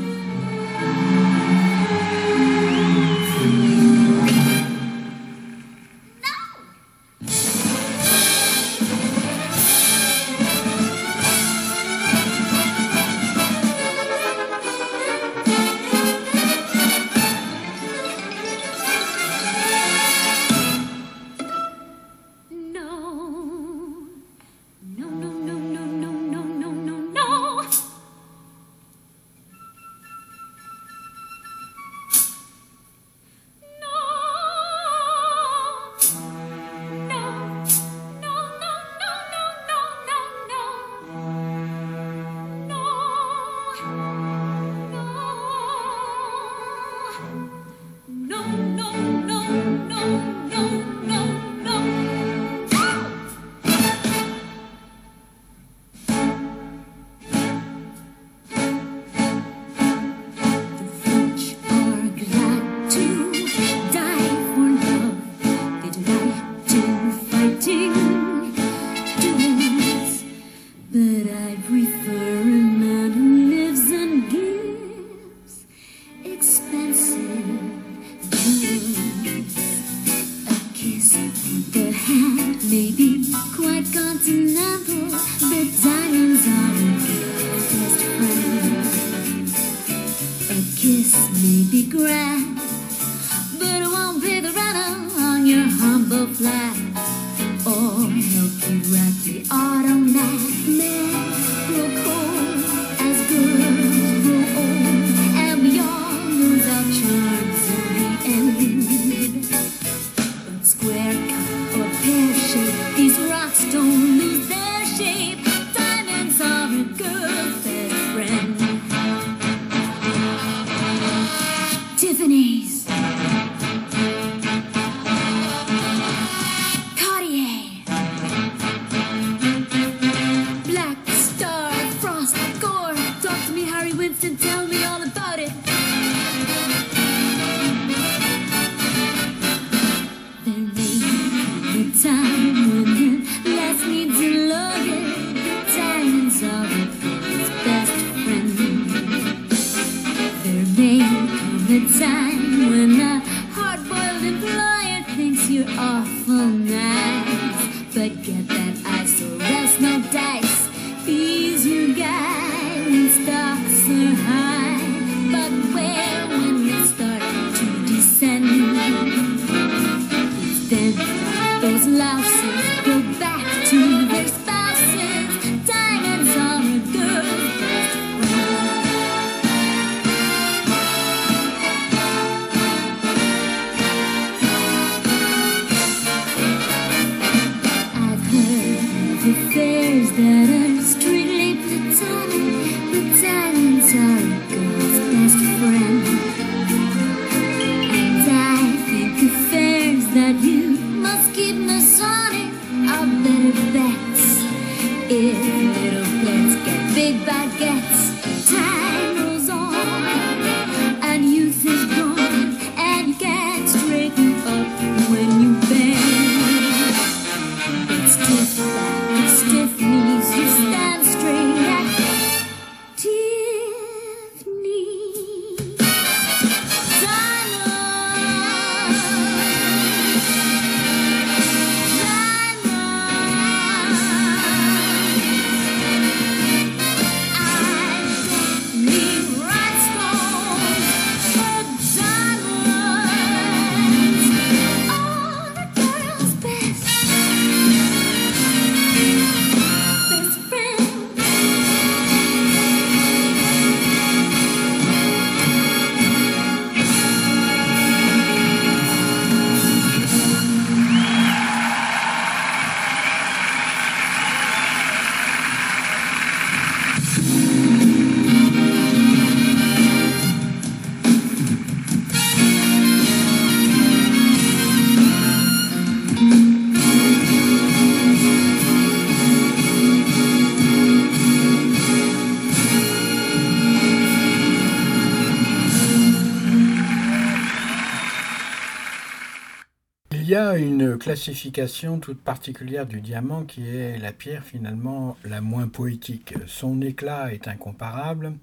Classification 291.02 292.00
toute 292.00 292.22
particulière 292.22 292.86
du 292.86 293.02
diamant 293.02 293.44
qui 293.44 293.68
est 293.68 293.98
la 293.98 294.14
pierre 294.14 294.44
finalement 294.44 295.18
la 295.26 295.42
moins 295.42 295.68
poétique. 295.68 296.36
Son 296.46 296.80
éclat 296.80 297.34
est 297.34 297.48
incomparable. 297.48 298.34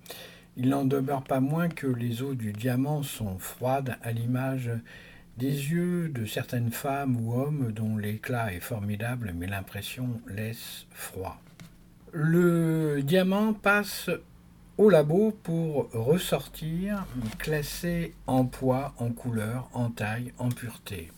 Il 0.57 0.71
n'en 0.71 0.85
demeure 0.85 1.23
pas 1.23 1.39
moins 1.39 1.69
que 1.69 1.87
les 1.87 2.21
eaux 2.21 2.35
du 2.35 2.53
diamant 2.53 3.05
sont 3.05 3.39
froides 3.39 3.97
à 4.03 4.11
l'image 4.11 4.73
des 5.37 5.53
yeux 5.71 6.09
de 6.09 6.27
certaines 6.27 6.73
femmes 6.73 7.17
ou 7.21 7.33
hommes 7.33 7.71
dont 7.71 7.97
l'éclat 7.97 8.53
est 8.53 8.59
formidable 8.59 9.33
mais 9.37 9.47
l'impression 9.47 10.21
laisse 10.27 10.89
froid. 10.91 11.41
Le 12.11 13.03
diamant 13.05 13.53
passe 13.53 14.11
au 14.79 14.91
labo 14.91 15.31
pour 15.45 15.91
ressortir 15.93 17.07
classé 17.39 18.15
en 18.27 18.47
poids, 18.47 18.95
en 18.99 19.11
couleur, 19.11 19.71
en 19.75 19.91
taille, 19.91 20.33
en 20.39 20.49
pureté. 20.49 21.13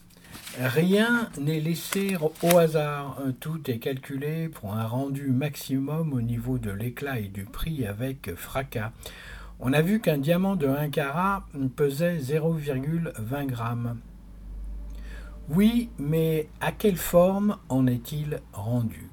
Rien 0.58 1.30
n'est 1.38 1.60
laissé 1.60 2.16
au 2.42 2.58
hasard, 2.58 3.18
tout 3.38 3.70
est 3.70 3.78
calculé 3.78 4.48
pour 4.48 4.74
un 4.74 4.84
rendu 4.84 5.30
maximum 5.30 6.12
au 6.12 6.20
niveau 6.20 6.58
de 6.58 6.70
l'éclat 6.70 7.20
et 7.20 7.28
du 7.28 7.44
prix 7.44 7.86
avec 7.86 8.34
fracas. 8.34 8.92
On 9.60 9.72
a 9.72 9.80
vu 9.80 10.00
qu'un 10.00 10.18
diamant 10.18 10.56
de 10.56 10.66
1 10.66 10.90
carat 10.90 11.46
pesait 11.76 12.18
0,20 12.18 13.46
grammes. 13.46 14.00
Oui, 15.48 15.88
mais 15.98 16.48
à 16.60 16.72
quelle 16.72 16.96
forme 16.96 17.56
en 17.68 17.86
est-il 17.86 18.40
rendu? 18.52 19.08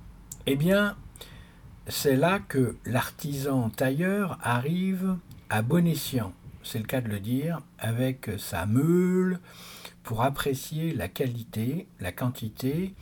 Eh 0.48 0.56
bien, 0.56 0.96
c'est 1.88 2.16
là 2.16 2.40
que 2.40 2.76
l'artisan 2.86 3.70
tailleur 3.70 4.38
arrive 4.42 5.18
à 5.50 5.62
bon 5.62 5.88
escient, 5.88 6.34
c'est 6.64 6.80
le 6.80 6.86
cas 6.86 7.02
de 7.02 7.10
le 7.10 7.20
dire, 7.20 7.62
avec 7.80 8.32
sa 8.38 8.66
meule, 8.66 9.40
pour 10.08 10.22
apprécier 10.22 10.94
la 10.94 11.10
qualité, 11.10 11.86
la 12.00 12.14
quantité, 12.14 12.94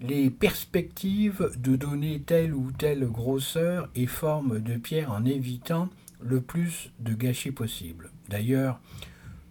les 0.00 0.30
perspectives 0.30 1.48
de 1.56 1.76
donner 1.76 2.20
telle 2.26 2.54
ou 2.54 2.72
telle 2.72 3.06
grosseur 3.06 3.88
et 3.94 4.08
forme 4.08 4.58
de 4.58 4.76
pierre 4.76 5.12
en 5.12 5.24
évitant 5.24 5.88
le 6.20 6.40
plus 6.40 6.90
de 6.98 7.14
gâchis 7.14 7.52
possible. 7.52 8.10
D'ailleurs, 8.28 8.80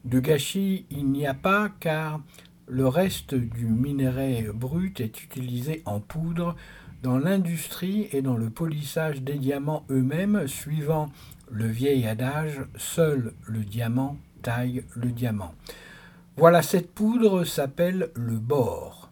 de 0.03 0.19
gâchis 0.19 0.87
il 0.91 1.09
n'y 1.09 1.25
a 1.25 1.33
pas 1.33 1.69
car 1.79 2.19
le 2.67 2.85
reste 2.85 3.33
du 3.33 3.67
minerai 3.67 4.49
brut 4.53 4.99
est 4.99 5.23
utilisé 5.23 5.81
en 5.85 6.01
poudre 6.01 6.57
dans 7.01 7.17
l'industrie 7.17 8.09
et 8.11 8.21
dans 8.21 8.35
le 8.35 8.49
polissage 8.49 9.21
des 9.21 9.35
diamants 9.35 9.85
eux-mêmes, 9.89 10.47
suivant 10.47 11.09
le 11.49 11.67
vieil 11.67 12.05
adage 12.05 12.59
seul 12.75 13.31
le 13.45 13.59
diamant 13.59 14.17
taille 14.41 14.83
le 14.97 15.11
diamant. 15.11 15.53
Voilà, 16.39 16.61
cette 16.61 16.93
poudre 16.93 17.43
s'appelle 17.43 18.11
le 18.13 18.37
bore. 18.37 19.11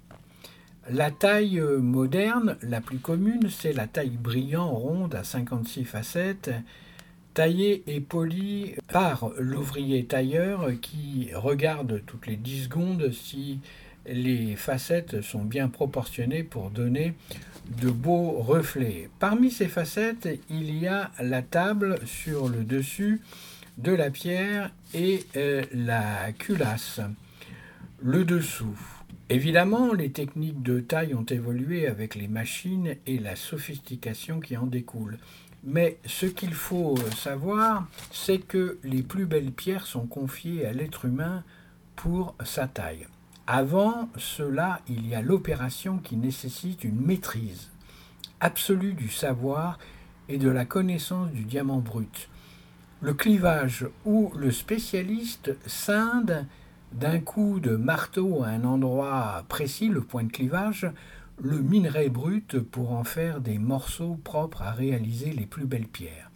La 0.90 1.12
taille 1.12 1.60
moderne, 1.60 2.56
la 2.62 2.80
plus 2.80 3.00
commune, 3.00 3.50
c'est 3.50 3.74
la 3.74 3.86
taille 3.86 4.16
brillant 4.16 4.70
ronde 4.70 5.14
à 5.14 5.26
56 5.26 5.84
facettes, 5.84 6.52
taillée 7.34 7.84
et 7.86 8.00
polie 8.00 8.76
par 8.94 9.32
l'ouvrier 9.38 10.06
tailleur 10.06 10.70
qui 10.82 11.30
regarde 11.34 12.02
toutes 12.06 12.28
les 12.28 12.38
10 12.38 12.64
secondes 12.64 13.12
si 13.12 13.60
les 14.06 14.56
facettes 14.56 15.22
sont 15.22 15.44
bien 15.44 15.68
proportionnées 15.68 16.44
pour 16.44 16.70
donner 16.70 17.14
de 17.82 17.90
beaux 17.90 18.38
reflets. 18.40 19.10
Parmi 19.20 19.52
ces 19.52 19.68
facettes, 19.68 20.30
il 20.50 20.80
y 20.80 20.88
a 20.88 21.12
la 21.22 21.42
table 21.42 22.00
sur 22.06 22.48
le 22.48 22.64
dessus 22.64 23.20
de 23.78 23.92
la 23.92 24.10
pierre 24.10 24.72
et 24.94 25.26
euh, 25.36 25.64
la 25.74 26.32
culasse. 26.34 27.00
Le 28.02 28.26
dessous. 28.26 28.78
Évidemment, 29.30 29.94
les 29.94 30.12
techniques 30.12 30.64
de 30.64 30.80
taille 30.80 31.14
ont 31.14 31.26
évolué 31.26 31.88
avec 31.88 32.16
les 32.16 32.28
machines 32.28 32.96
et 33.06 33.20
la 33.20 33.36
sophistication 33.36 34.40
qui 34.40 34.56
en 34.56 34.66
découle. 34.66 35.18
Mais 35.64 35.98
ce 36.06 36.26
qu'il 36.26 36.54
faut 36.54 36.96
savoir, 37.16 37.88
c'est 38.12 38.38
que 38.38 38.78
les 38.84 39.04
plus 39.04 39.26
belles 39.26 39.52
pierres 39.52 39.86
sont 39.86 40.06
confiées 40.06 40.66
à 40.66 40.72
l'être 40.72 41.06
humain 41.06 41.44
pour 41.96 42.36
sa 42.46 42.68
taille. 42.68 43.08
Avant 43.48 44.10
cela, 44.18 44.82
il 44.88 45.08
y 45.08 45.16
a 45.16 45.22
l'opération 45.22 45.98
qui 45.98 46.16
nécessite 46.16 46.84
une 46.84 47.02
maîtrise 47.02 47.70
absolue 48.40 48.94
du 48.94 49.10
savoir 49.10 49.80
et 50.30 50.38
de 50.38 50.50
la 50.50 50.66
connaissance 50.66 51.32
du 51.32 51.44
diamant 51.44 51.80
brut. 51.80 52.30
Le 53.00 53.14
clivage 53.14 53.86
où 54.06 54.32
le 54.36 54.50
spécialiste 54.50 55.56
scinde 55.68 56.48
d'un 56.92 57.20
coup 57.20 57.60
de 57.60 57.76
marteau 57.76 58.42
à 58.44 58.48
un 58.48 58.64
endroit 58.64 59.44
précis, 59.50 59.88
le 59.88 60.02
point 60.02 60.24
de 60.24 60.32
clivage, 60.32 60.90
le 61.40 61.60
minerai 61.60 62.10
brut 62.10 62.60
pour 62.60 62.94
en 62.94 63.04
faire 63.04 63.40
des 63.40 63.60
morceaux 63.60 64.18
propres 64.24 64.64
à 64.64 64.72
réaliser 64.72 65.32
les 65.32 65.46
plus 65.46 65.66
belles 65.66 65.88
pierres. 65.88 66.32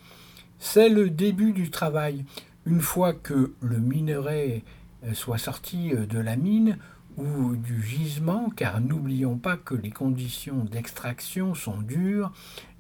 C'est 0.60 0.90
le 0.90 1.10
début 1.10 1.52
du 1.52 1.72
travail. 1.72 2.26
Une 2.68 2.82
fois 2.82 3.14
que 3.14 3.56
le 3.62 3.80
minerai 3.80 4.64
euh, 5.04 5.16
soit 5.16 5.40
sorti 5.40 5.96
euh, 5.96 6.06
de 6.06 6.20
la 6.20 6.36
mine 6.36 6.78
ou 7.18 7.56
du 7.56 7.82
gisement, 7.82 8.52
car 8.56 8.80
n'oublions 8.80 9.38
pas 9.38 9.58
que 9.58 9.74
les 9.74 9.90
conditions 9.90 10.64
d'extraction 10.66 11.56
sont 11.56 11.82
dures 11.82 12.32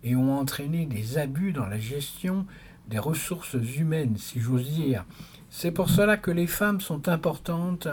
et 0.03 0.15
ont 0.15 0.37
entraîné 0.37 0.85
des 0.85 1.17
abus 1.17 1.51
dans 1.51 1.65
la 1.65 1.79
gestion 1.79 2.45
des 2.91 2.99
ressources 2.99 3.55
humaines, 3.77 4.17
si 4.17 4.39
j'ose 4.39 4.69
dire. 4.69 5.05
C'est 5.49 5.71
pour 5.71 5.89
cela 5.89 6.17
que 6.17 6.29
les 6.29 6.45
femmes 6.45 6.81
sont 6.81 7.07
importantes 7.07 7.87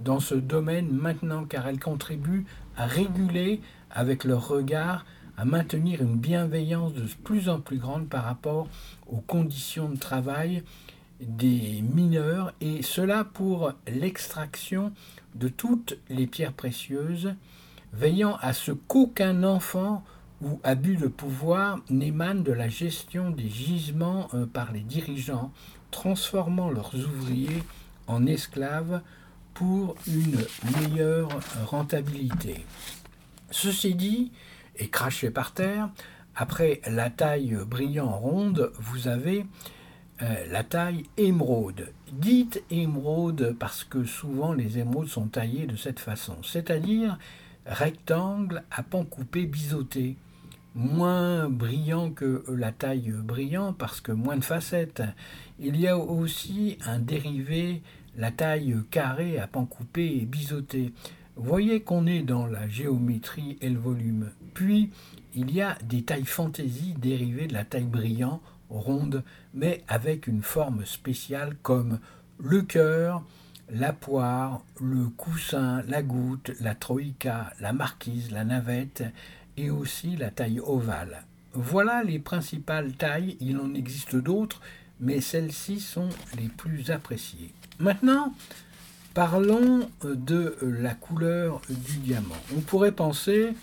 dans 0.00 0.20
ce 0.20 0.34
domaine 0.34 0.90
maintenant, 0.92 1.44
car 1.44 1.66
elles 1.66 1.80
contribuent 1.80 2.44
à 2.76 2.86
réguler 2.86 3.60
avec 3.90 4.24
leur 4.24 4.46
regard, 4.46 5.04
à 5.36 5.44
maintenir 5.44 6.02
une 6.02 6.16
bienveillance 6.16 6.92
de 6.92 7.06
plus 7.24 7.48
en 7.48 7.60
plus 7.60 7.78
grande 7.78 8.08
par 8.08 8.24
rapport 8.24 8.68
aux 9.06 9.20
conditions 9.20 9.88
de 9.88 9.98
travail 9.98 10.62
des 11.20 11.82
mineurs, 11.82 12.52
et 12.60 12.82
cela 12.82 13.24
pour 13.24 13.72
l'extraction 13.86 14.92
de 15.34 15.48
toutes 15.48 15.96
les 16.10 16.26
pierres 16.26 16.52
précieuses, 16.52 17.34
veillant 17.92 18.36
à 18.40 18.52
ce 18.52 18.72
qu'aucun 18.72 19.42
enfant 19.42 20.04
ou 20.42 20.60
abus 20.62 20.96
de 20.96 21.06
pouvoir 21.06 21.78
n'émane 21.90 22.42
de 22.42 22.52
la 22.52 22.68
gestion 22.68 23.30
des 23.30 23.48
gisements 23.48 24.28
euh, 24.34 24.46
par 24.46 24.72
les 24.72 24.80
dirigeants, 24.80 25.52
transformant 25.90 26.70
leurs 26.70 26.94
ouvriers 26.94 27.62
en 28.06 28.26
esclaves 28.26 29.00
pour 29.54 29.94
une 30.08 30.38
meilleure 30.76 31.28
rentabilité. 31.66 32.66
Ceci 33.50 33.94
dit, 33.94 34.32
et 34.76 34.88
craché 34.88 35.30
par 35.30 35.52
terre, 35.52 35.88
après 36.36 36.80
la 36.86 37.10
taille 37.10 37.56
brillant 37.66 38.10
ronde, 38.10 38.72
vous 38.78 39.06
avez 39.06 39.46
euh, 40.22 40.46
la 40.50 40.64
taille 40.64 41.04
émeraude. 41.16 41.92
Dites 42.12 42.62
émeraude 42.70 43.56
parce 43.58 43.84
que 43.84 44.04
souvent 44.04 44.52
les 44.52 44.78
émeraudes 44.78 45.08
sont 45.08 45.28
taillées 45.28 45.66
de 45.66 45.76
cette 45.76 46.00
façon, 46.00 46.36
c'est-à-dire 46.42 47.18
rectangle 47.66 48.62
à 48.70 48.82
pan 48.82 49.04
coupé 49.04 49.46
biseauté. 49.46 50.16
Moins 50.74 51.48
brillant 51.48 52.10
que 52.10 52.44
la 52.48 52.72
taille 52.72 53.12
brillant 53.12 53.72
parce 53.72 54.00
que 54.00 54.10
moins 54.10 54.36
de 54.36 54.44
facettes. 54.44 55.02
Il 55.60 55.78
y 55.78 55.86
a 55.86 55.96
aussi 55.96 56.78
un 56.84 56.98
dérivé, 56.98 57.82
la 58.16 58.32
taille 58.32 58.76
carrée 58.90 59.38
à 59.38 59.46
pan 59.46 59.66
coupé 59.66 60.18
et 60.20 60.26
biseauté. 60.26 60.92
Voyez 61.36 61.82
qu'on 61.82 62.06
est 62.06 62.22
dans 62.22 62.46
la 62.46 62.68
géométrie 62.68 63.56
et 63.60 63.68
le 63.68 63.78
volume. 63.78 64.30
Puis, 64.52 64.90
il 65.34 65.52
y 65.52 65.62
a 65.62 65.76
des 65.84 66.02
tailles 66.02 66.24
fantaisie 66.24 66.94
dérivées 66.94 67.46
de 67.46 67.54
la 67.54 67.64
taille 67.64 67.84
brillant, 67.84 68.40
ronde, 68.68 69.22
mais 69.52 69.84
avec 69.86 70.26
une 70.26 70.42
forme 70.42 70.84
spéciale 70.84 71.56
comme 71.62 72.00
le 72.38 72.62
cœur, 72.62 73.24
la 73.70 73.92
poire, 73.92 74.64
le 74.80 75.06
coussin, 75.08 75.82
la 75.88 76.02
goutte, 76.02 76.50
la 76.60 76.74
troïka, 76.74 77.52
la 77.60 77.72
marquise, 77.72 78.30
la 78.30 78.44
navette 78.44 79.04
et 79.56 79.70
aussi 79.70 80.16
la 80.16 80.30
taille 80.30 80.60
ovale. 80.60 81.24
Voilà 81.52 82.02
les 82.02 82.18
principales 82.18 82.92
tailles, 82.92 83.36
il 83.40 83.58
en 83.58 83.74
existe 83.74 84.16
d'autres, 84.16 84.60
mais 85.00 85.20
celles-ci 85.20 85.80
sont 85.80 86.08
les 86.36 86.48
plus 86.48 86.90
appréciées. 86.90 87.52
Maintenant, 87.78 88.32
Parlons 89.14 89.88
euh, 90.04 90.16
de 90.16 90.56
la 90.60 90.92
couleur 90.94 91.60
du 91.68 91.98
diamant. 91.98 92.34
On 92.56 92.60
pourrait 92.60 92.90
penser 92.90 93.54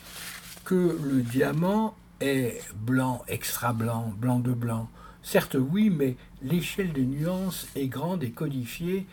que 0.63 0.97
le 1.03 1.21
diamant 1.21 1.93
est 2.21 2.61
blanc, 2.73 3.21
extra 3.27 3.73
blanc, 3.73 4.13
blanc 4.17 4.39
de 4.39 4.53
blanc. 4.53 4.89
Certes 5.23 5.57
oui, 5.59 5.89
mais 5.89 6.15
l'échelle 6.41 6.93
de 6.93 7.01
nuances 7.01 7.67
est 7.75 7.87
grande 7.87 8.23
et 8.23 8.31
codifiée 8.31 9.05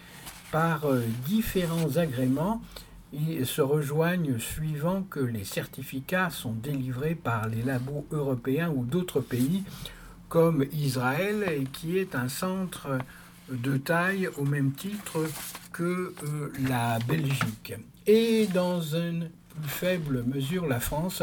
par 0.52 0.84
euh, 0.84 1.02
différents 1.26 1.96
agréments 1.96 2.62
et 3.12 3.44
se 3.44 3.60
rejoignent 3.62 4.38
suivant 4.38 5.02
que 5.02 5.20
les 5.20 5.44
certificats 5.44 6.30
sont 6.30 6.52
délivrés 6.52 7.14
par 7.14 7.48
les 7.48 7.62
labos 7.62 8.06
européens 8.10 8.70
ou 8.70 8.84
d'autres 8.84 9.20
pays 9.20 9.64
comme 10.28 10.66
Israël, 10.72 11.66
qui 11.72 11.98
est 11.98 12.14
un 12.14 12.28
centre 12.28 12.98
de 13.50 13.78
taille 13.78 14.28
au 14.36 14.44
même 14.44 14.72
titre 14.72 15.24
que 15.72 16.12
euh, 16.22 16.52
la 16.68 16.98
Belgique. 16.98 17.72
Et 18.06 18.46
dans 18.52 18.80
une 18.80 19.30
plus 19.48 19.68
faible 19.68 20.22
mesure 20.24 20.66
la 20.66 20.80
France, 20.80 21.22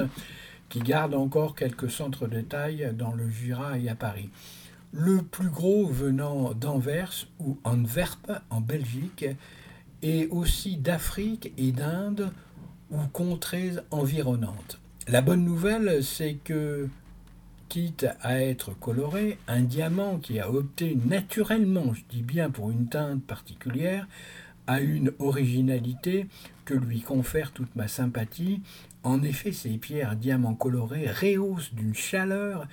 qui 0.69 0.80
garde 0.80 1.13
encore 1.13 1.56
quelques 1.56 1.89
centres 1.89 2.28
de 2.28 2.41
taille 2.41 2.91
dans 2.98 3.13
le 3.13 3.30
Jura 3.30 3.78
et 3.78 3.89
à 3.89 3.95
Paris. 3.95 4.30
Le 4.91 5.21
plus 5.21 5.50
gros 5.50 5.86
venant 5.88 6.54
d'Anvers 6.54 7.28
ou 7.39 7.60
Antwerp 7.63 8.32
en 8.50 8.62
Belgique, 8.62 9.26
et 10.01 10.27
aussi 10.27 10.77
d'Afrique 10.77 11.53
et 11.58 11.71
d'Inde 11.71 12.31
ou 12.91 12.97
contrées 13.12 13.71
environnantes. 13.91 14.79
La 15.08 15.21
bonne 15.21 15.43
nouvelle, 15.43 16.03
c'est 16.03 16.36
que 16.43 16.89
quitte 17.69 18.08
à 18.21 18.41
être 18.41 18.77
coloré, 18.79 19.38
un 19.47 19.62
diamant 19.62 20.17
qui 20.17 20.39
a 20.39 20.51
opté 20.51 20.97
naturellement, 21.05 21.93
je 21.93 22.01
dis 22.10 22.21
bien 22.21 22.49
pour 22.49 22.71
une 22.71 22.88
teinte 22.88 23.23
particulière, 23.23 24.08
a 24.67 24.79
une 24.81 25.12
originalité 25.19 26.27
que 26.63 26.73
lui 26.73 27.01
confère 27.01 27.51
toute 27.51 27.75
ma 27.75 27.88
sympathie. 27.88 28.62
En 29.03 29.21
effet, 29.21 29.51
ces 29.51 29.77
pierres 29.77 30.15
diamants 30.15 30.55
colorés 30.55 31.08
rehaussent 31.08 31.73
d'une 31.73 31.93
chaleur 31.93 32.67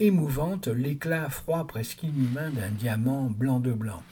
émouvante 0.00 0.68
l'éclat 0.68 1.30
froid 1.30 1.66
presque 1.66 2.02
inhumain 2.02 2.50
d'un 2.50 2.70
diamant 2.70 3.30
blanc 3.30 3.60
de 3.60 3.72
blanc. 3.72 4.02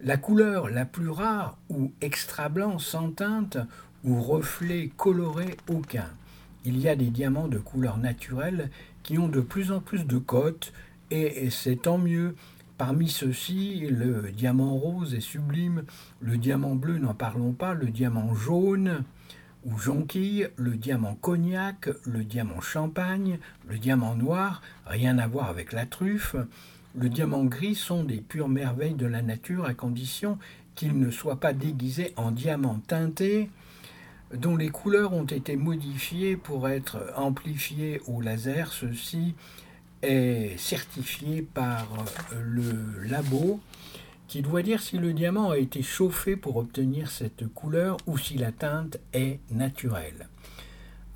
La 0.00 0.16
couleur 0.16 0.68
la 0.68 0.84
plus 0.84 1.08
rare 1.08 1.58
ou 1.68 1.90
extra 2.00 2.48
blanc 2.48 2.78
sans 2.78 3.10
teinte 3.10 3.58
ou 4.04 4.22
reflet 4.22 4.92
coloré 4.96 5.56
aucun. 5.68 6.08
Il 6.64 6.78
y 6.78 6.88
a 6.88 6.94
des 6.94 7.10
diamants 7.10 7.48
de 7.48 7.58
couleur 7.58 7.98
naturelle 7.98 8.70
qui 9.02 9.18
ont 9.18 9.26
de 9.26 9.40
plus 9.40 9.72
en 9.72 9.80
plus 9.80 10.06
de 10.06 10.18
cotes, 10.18 10.72
et 11.10 11.50
c'est 11.50 11.82
tant 11.82 11.98
mieux. 11.98 12.36
Parmi 12.76 13.08
ceux-ci, 13.08 13.88
le 13.90 14.30
diamant 14.30 14.76
rose 14.76 15.14
est 15.14 15.20
sublime, 15.20 15.82
le 16.20 16.36
diamant 16.36 16.76
bleu, 16.76 16.98
n'en 16.98 17.14
parlons 17.14 17.52
pas, 17.52 17.74
le 17.74 17.86
diamant 17.86 18.34
jaune 18.34 19.02
ou 19.64 19.76
jonquille, 19.78 20.48
le 20.54 20.76
diamant 20.76 21.16
cognac, 21.16 21.88
le 22.04 22.22
diamant 22.22 22.60
champagne, 22.60 23.40
le 23.66 23.78
diamant 23.78 24.14
noir, 24.14 24.62
rien 24.86 25.18
à 25.18 25.26
voir 25.26 25.48
avec 25.48 25.72
la 25.72 25.86
truffe, 25.86 26.36
le 26.94 27.08
diamant 27.08 27.44
gris 27.44 27.74
sont 27.74 28.04
des 28.04 28.20
pures 28.20 28.48
merveilles 28.48 28.94
de 28.94 29.06
la 29.06 29.22
nature 29.22 29.64
à 29.64 29.74
condition 29.74 30.38
qu'ils 30.74 30.98
ne 30.98 31.10
soient 31.10 31.40
pas 31.40 31.52
déguisés 31.52 32.12
en 32.16 32.30
diamant 32.30 32.80
teinté, 32.86 33.50
dont 34.34 34.56
les 34.56 34.68
couleurs 34.68 35.12
ont 35.12 35.24
été 35.24 35.56
modifiées 35.56 36.36
pour 36.36 36.68
être 36.68 36.98
amplifiées 37.16 38.00
au 38.06 38.20
laser. 38.20 38.72
Ceci 38.72 39.34
est 40.02 40.56
certifié 40.58 41.42
par 41.42 41.88
le 42.40 43.02
labo 43.04 43.60
qui 44.28 44.42
doit 44.42 44.62
dire 44.62 44.82
si 44.82 44.98
le 44.98 45.14
diamant 45.14 45.50
a 45.50 45.58
été 45.58 45.82
chauffé 45.82 46.36
pour 46.36 46.56
obtenir 46.58 47.10
cette 47.10 47.46
couleur 47.54 47.96
ou 48.06 48.18
si 48.18 48.36
la 48.36 48.52
teinte 48.52 48.98
est 49.14 49.40
naturelle. 49.50 50.28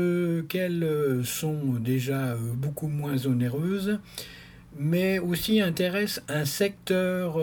qu'elles 0.49 1.21
sont 1.23 1.75
déjà 1.75 2.35
beaucoup 2.57 2.89
moins 2.89 3.27
onéreuses 3.27 4.01
mais 4.77 5.21
aussi 5.21 5.61
intéressent 5.61 6.25
un 6.27 6.45
secteur 6.45 7.39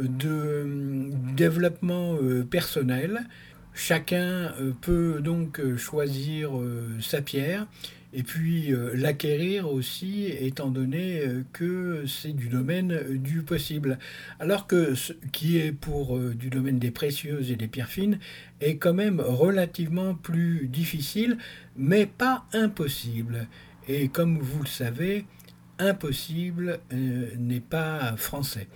de 0.00 1.10
développement 1.36 2.16
personnel. 2.50 3.26
Chacun 3.74 4.54
euh, 4.60 4.72
peut 4.80 5.20
donc 5.20 5.58
euh, 5.58 5.76
choisir 5.76 6.56
euh, 6.56 6.96
sa 7.00 7.20
pierre 7.20 7.66
et 8.14 8.22
puis 8.22 8.72
l'acquérir 8.94 9.72
aussi 9.72 10.26
étant 10.26 10.68
donné 10.68 11.22
que 11.52 12.04
c'est 12.06 12.32
du 12.32 12.48
domaine 12.48 13.18
du 13.18 13.42
possible. 13.42 13.98
Alors 14.38 14.66
que 14.66 14.94
ce 14.94 15.12
qui 15.32 15.58
est 15.58 15.72
pour 15.72 16.18
du 16.18 16.48
domaine 16.48 16.78
des 16.78 16.90
précieuses 16.90 17.50
et 17.50 17.56
des 17.56 17.66
pierres 17.66 17.88
fines 17.88 18.18
est 18.60 18.76
quand 18.76 18.94
même 18.94 19.20
relativement 19.20 20.14
plus 20.14 20.68
difficile, 20.68 21.38
mais 21.76 22.06
pas 22.06 22.44
impossible. 22.52 23.48
Et 23.88 24.08
comme 24.08 24.38
vous 24.38 24.62
le 24.62 24.68
savez, 24.68 25.26
impossible 25.78 26.80
n'est 26.92 27.60
pas 27.60 28.16
français. 28.16 28.68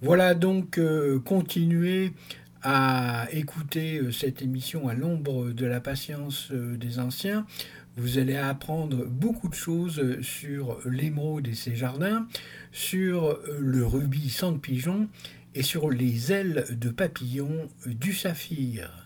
Voilà 0.00 0.34
donc 0.34 0.80
continuer 1.24 2.12
à 2.68 3.28
écouter 3.30 3.98
euh, 3.98 4.10
cette 4.10 4.42
émission 4.42 4.88
à 4.88 4.94
l'ombre 4.94 5.50
de 5.50 5.66
la 5.66 5.80
patience 5.80 6.48
euh, 6.50 6.76
des 6.76 6.98
anciens, 6.98 7.46
vous 7.96 8.18
allez 8.18 8.36
apprendre 8.36 9.06
beaucoup 9.06 9.48
de 9.48 9.54
choses 9.54 10.20
sur 10.20 10.78
l'émeraude 10.84 11.48
et 11.48 11.54
ses 11.54 11.74
jardins, 11.74 12.26
sur 12.72 13.26
euh, 13.26 13.58
le 13.58 13.86
rubis 13.86 14.30
sans 14.30 14.58
pigeon 14.58 15.08
et 15.54 15.62
sur 15.62 15.90
les 15.90 16.32
ailes 16.32 16.66
de 16.70 16.90
papillon 16.90 17.68
du 17.86 18.12
saphir. 18.12 19.05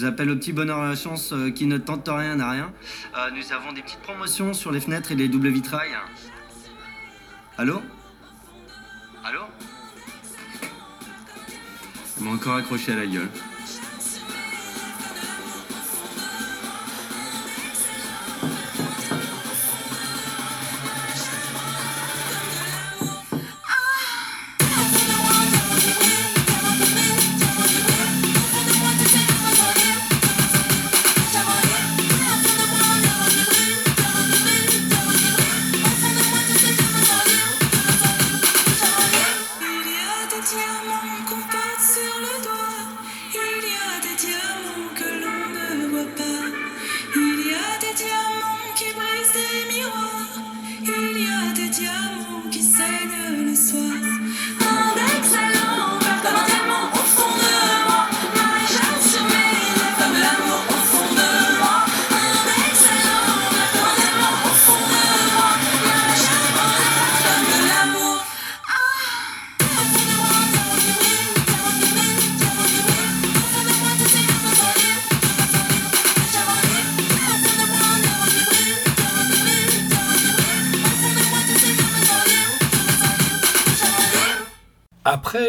vous 0.00 0.06
appelle 0.06 0.30
au 0.30 0.36
petit 0.36 0.52
bonheur 0.52 0.78
à 0.78 0.88
la 0.88 0.96
chance 0.96 1.32
euh, 1.32 1.50
qui 1.50 1.66
ne 1.66 1.76
tente 1.76 2.08
rien 2.08 2.40
à 2.40 2.50
rien. 2.50 2.72
Euh, 3.16 3.30
nous 3.36 3.52
avons 3.52 3.72
des 3.72 3.82
petites 3.82 4.00
promotions 4.00 4.54
sur 4.54 4.72
les 4.72 4.80
fenêtres 4.80 5.12
et 5.12 5.14
les 5.14 5.28
doubles 5.28 5.48
vitrailles. 5.48 5.94
Allô? 7.58 7.82
Allô? 9.22 9.40
Il 12.18 12.24
m'a 12.24 12.30
encore 12.30 12.56
accroché 12.56 12.92
à 12.92 12.96
la 12.96 13.06
gueule. 13.06 13.28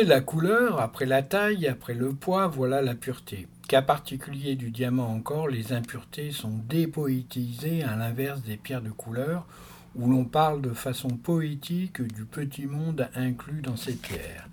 La 0.04 0.20
couleur, 0.20 0.80
après 0.82 1.06
la 1.06 1.22
taille, 1.22 1.68
après 1.68 1.94
le 1.94 2.12
poids, 2.12 2.48
voilà 2.48 2.82
la 2.82 2.96
pureté. 2.96 3.48
Cas 3.68 3.84
particulier 3.84 4.56
du 4.56 4.72
diamant 4.72 5.14
encore, 5.14 5.48
les 5.48 5.74
impuretés 5.74 6.32
sont 6.32 6.60
dépoétisées 6.68 7.84
à 7.84 7.96
l'inverse 7.96 8.42
des 8.42 8.58
pierres 8.58 8.82
de 8.82 8.90
couleur, 8.90 9.46
où 9.96 10.10
l'on 10.10 10.26
parle 10.26 10.62
de 10.62 10.72
façon 10.72 11.10
poétique 11.10 12.02
du 12.02 12.26
petit 12.26 12.66
monde 12.66 13.10
inclus 13.14 13.62
dans 13.62 13.78
ces 13.78 13.94
pierres. 13.94 14.50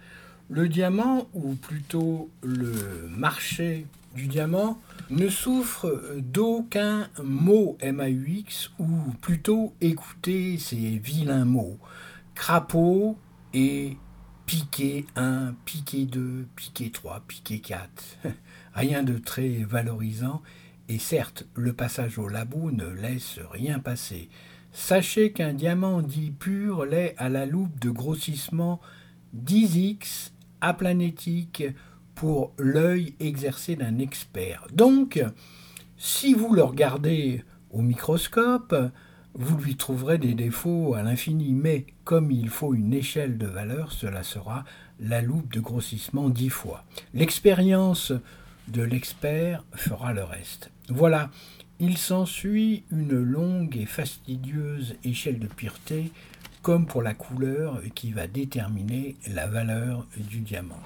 Le 0.51 0.69
diamant, 0.69 1.29
ou 1.33 1.55
plutôt 1.55 2.29
le 2.43 3.09
marché 3.09 3.87
du 4.15 4.27
diamant, 4.27 4.79
ne 5.09 5.31
souffre 5.31 6.15
d'aucun 6.19 7.09
mot 7.23 7.79
MAUX, 7.83 8.71
ou 8.79 8.87
plutôt 9.23 9.73
écoutez 9.81 10.59
ces 10.59 10.99
vilains 11.03 11.47
mots. 11.47 11.79
Crapaud 12.35 13.17
et 13.55 13.97
piqué 14.49 15.05
1, 15.15 15.55
piqué 15.67 16.07
2, 16.07 16.47
piqué 16.57 16.91
3, 16.91 17.23
piqué 17.29 17.61
4. 17.61 17.91
Rien 18.75 19.03
de 19.03 19.19
très 19.19 19.49
valorisant, 19.63 20.41
et 20.89 20.99
certes, 20.99 21.47
le 21.55 21.75
passage 21.75 22.19
au 22.19 22.29
labo 22.29 22.71
ne 22.71 22.87
laisse 22.87 23.41
rien 23.53 23.79
passer. 23.79 24.31
Sachez 24.73 25.33
qu'un 25.33 25.53
diamant 25.53 26.01
dit 26.01 26.31
pur 26.31 26.87
l'est 26.87 27.15
à 27.19 27.29
la 27.29 27.45
loupe 27.45 27.79
de 27.79 27.91
grossissement 27.91 28.81
10x 29.37 30.31
aplanétique 30.63 31.65
pour 32.15 32.55
l'œil 32.57 33.15
exercé 33.21 33.77
d'un 33.77 33.99
expert. 33.99 34.67
Donc, 34.73 35.23
si 35.99 36.33
vous 36.33 36.55
le 36.55 36.63
regardez 36.63 37.45
au 37.71 37.83
microscope, 37.83 38.75
vous 39.39 39.57
lui 39.57 39.77
trouverez 39.77 40.19
des 40.19 40.35
défauts 40.35 40.95
à 40.95 41.03
l'infini, 41.03 41.53
mais 41.53 41.87
comme 42.03 42.33
il 42.33 42.49
faut 42.49 42.75
une 42.75 42.93
échelle 42.93 43.39
de 43.39 43.47
valeur, 43.47 43.93
cela 43.93 44.25
sera 44.25 44.65
la 44.99 45.23
loupe 45.23 45.53
de 45.53 45.61
grossissement 45.61 46.29
dix 46.29 46.51
fois. 46.51 46.85
L'expérience 47.15 48.13
de 48.67 48.83
l'expert 48.83 49.65
fera 49.75 50.13
le 50.13 50.25
reste. 50.25 50.73
Voilà, 50.89 51.31
il 51.79 51.97
s'ensuit 51.97 52.83
une 52.91 53.17
longue 53.17 53.77
et 53.77 53.87
fastidieuse 53.87 54.97
échelle 55.05 55.39
de 55.39 55.47
pureté, 55.47 56.11
comme 56.61 56.87
pour 56.87 57.03
la 57.03 57.15
couleur 57.15 57.81
qui 57.95 58.11
va 58.11 58.27
déterminer 58.27 59.17
la 59.29 59.47
valeur 59.47 60.05
du 60.17 60.41
diamant. 60.41 60.83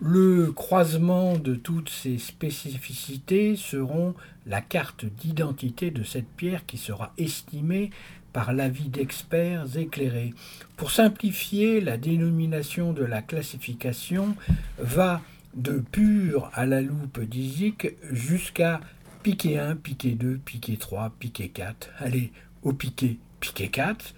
Le 0.00 0.52
croisement 0.52 1.36
de 1.36 1.56
toutes 1.56 1.88
ces 1.88 2.18
spécificités 2.18 3.56
seront 3.56 4.14
la 4.46 4.60
carte 4.60 5.04
d'identité 5.04 5.90
de 5.90 6.04
cette 6.04 6.28
pierre 6.28 6.66
qui 6.66 6.78
sera 6.78 7.12
estimée 7.18 7.90
par 8.32 8.52
l'avis 8.52 8.90
d'experts 8.90 9.76
éclairés. 9.76 10.34
Pour 10.76 10.92
simplifier, 10.92 11.80
la 11.80 11.96
dénomination 11.96 12.92
de 12.92 13.04
la 13.04 13.22
classification 13.22 14.36
va 14.78 15.20
de 15.54 15.80
pur 15.80 16.48
à 16.54 16.64
la 16.64 16.80
loupe 16.80 17.20
d'Isic 17.20 17.96
jusqu'à 18.12 18.80
piqué 19.24 19.58
1, 19.58 19.74
piqué 19.74 20.12
2, 20.12 20.38
piqué 20.44 20.76
3, 20.76 21.12
piqué 21.18 21.48
4. 21.48 21.90
Allez, 21.98 22.30
au 22.62 22.72
piqué, 22.72 23.18
piqué 23.40 23.68
4. 23.68 24.14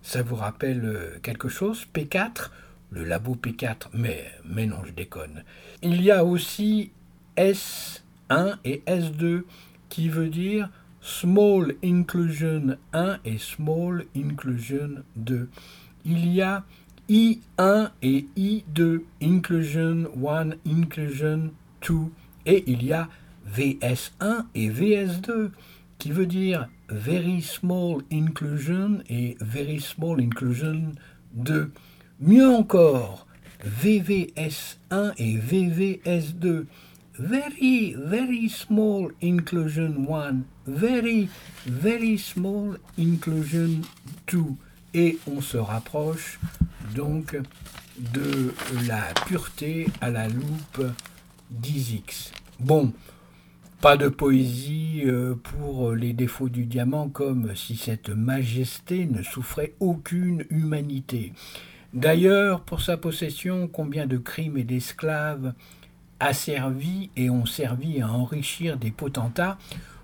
Ça 0.00 0.22
vous 0.22 0.36
rappelle 0.36 0.86
euh, 0.86 1.18
quelque 1.22 1.48
chose? 1.48 1.86
P4 1.92 2.48
le 2.90 3.04
labo 3.04 3.34
P4, 3.34 3.88
mais, 3.94 4.24
mais 4.44 4.66
non, 4.66 4.78
je 4.84 4.92
déconne. 4.92 5.44
Il 5.82 6.02
y 6.02 6.10
a 6.10 6.24
aussi 6.24 6.90
S1 7.36 8.56
et 8.64 8.82
S2, 8.86 9.42
qui 9.88 10.08
veut 10.08 10.28
dire 10.28 10.70
Small 11.00 11.74
Inclusion 11.84 12.76
1 12.92 13.18
et 13.24 13.38
Small 13.38 14.04
Inclusion 14.16 15.02
2. 15.16 15.48
Il 16.04 16.32
y 16.32 16.42
a 16.42 16.64
I1 17.08 17.90
et 18.02 18.26
I2, 18.36 19.02
Inclusion 19.22 20.10
1, 20.26 20.50
Inclusion 20.66 21.50
2, 21.86 21.94
et 22.46 22.64
il 22.66 22.84
y 22.84 22.92
a 22.92 23.08
VS1 23.54 24.44
et 24.54 24.68
VS2, 24.68 25.50
qui 25.98 26.12
veut 26.12 26.26
dire 26.26 26.68
Very 26.88 27.42
Small 27.42 28.02
Inclusion 28.12 29.02
et 29.08 29.36
Very 29.40 29.80
Small 29.80 30.20
Inclusion 30.20 30.92
2. 31.34 31.70
Mieux 32.20 32.48
encore, 32.48 33.28
VVS1 33.64 35.12
et 35.18 35.36
VVS2. 35.36 36.64
Very, 37.16 37.94
very 37.96 38.48
small 38.48 39.12
inclusion 39.22 40.04
1. 40.12 40.42
Very, 40.66 41.28
very 41.64 42.18
small 42.18 42.78
inclusion 42.98 43.82
2. 44.32 44.38
Et 44.94 45.18
on 45.28 45.40
se 45.40 45.58
rapproche 45.58 46.40
donc 46.96 47.36
de 47.98 48.52
la 48.88 49.02
pureté 49.28 49.86
à 50.00 50.10
la 50.10 50.26
loupe 50.28 50.82
10x. 51.62 52.32
Bon, 52.58 52.92
pas 53.80 53.96
de 53.96 54.08
poésie 54.08 55.02
euh, 55.04 55.36
pour 55.36 55.92
les 55.92 56.14
défauts 56.14 56.48
du 56.48 56.64
diamant 56.64 57.08
comme 57.08 57.54
si 57.54 57.76
cette 57.76 58.08
majesté 58.08 59.06
ne 59.06 59.22
souffrait 59.22 59.74
aucune 59.78 60.44
humanité. 60.50 61.32
D'ailleurs, 61.94 62.60
pour 62.60 62.82
sa 62.82 62.96
possession, 62.96 63.68
combien 63.68 64.06
de 64.06 64.18
crimes 64.18 64.58
et 64.58 64.64
d'esclaves 64.64 65.54
a 66.20 66.32
servi 66.32 67.10
et 67.16 67.30
ont 67.30 67.46
servi 67.46 68.02
à 68.02 68.10
enrichir 68.10 68.76
des 68.76 68.90
potentats, 68.90 69.56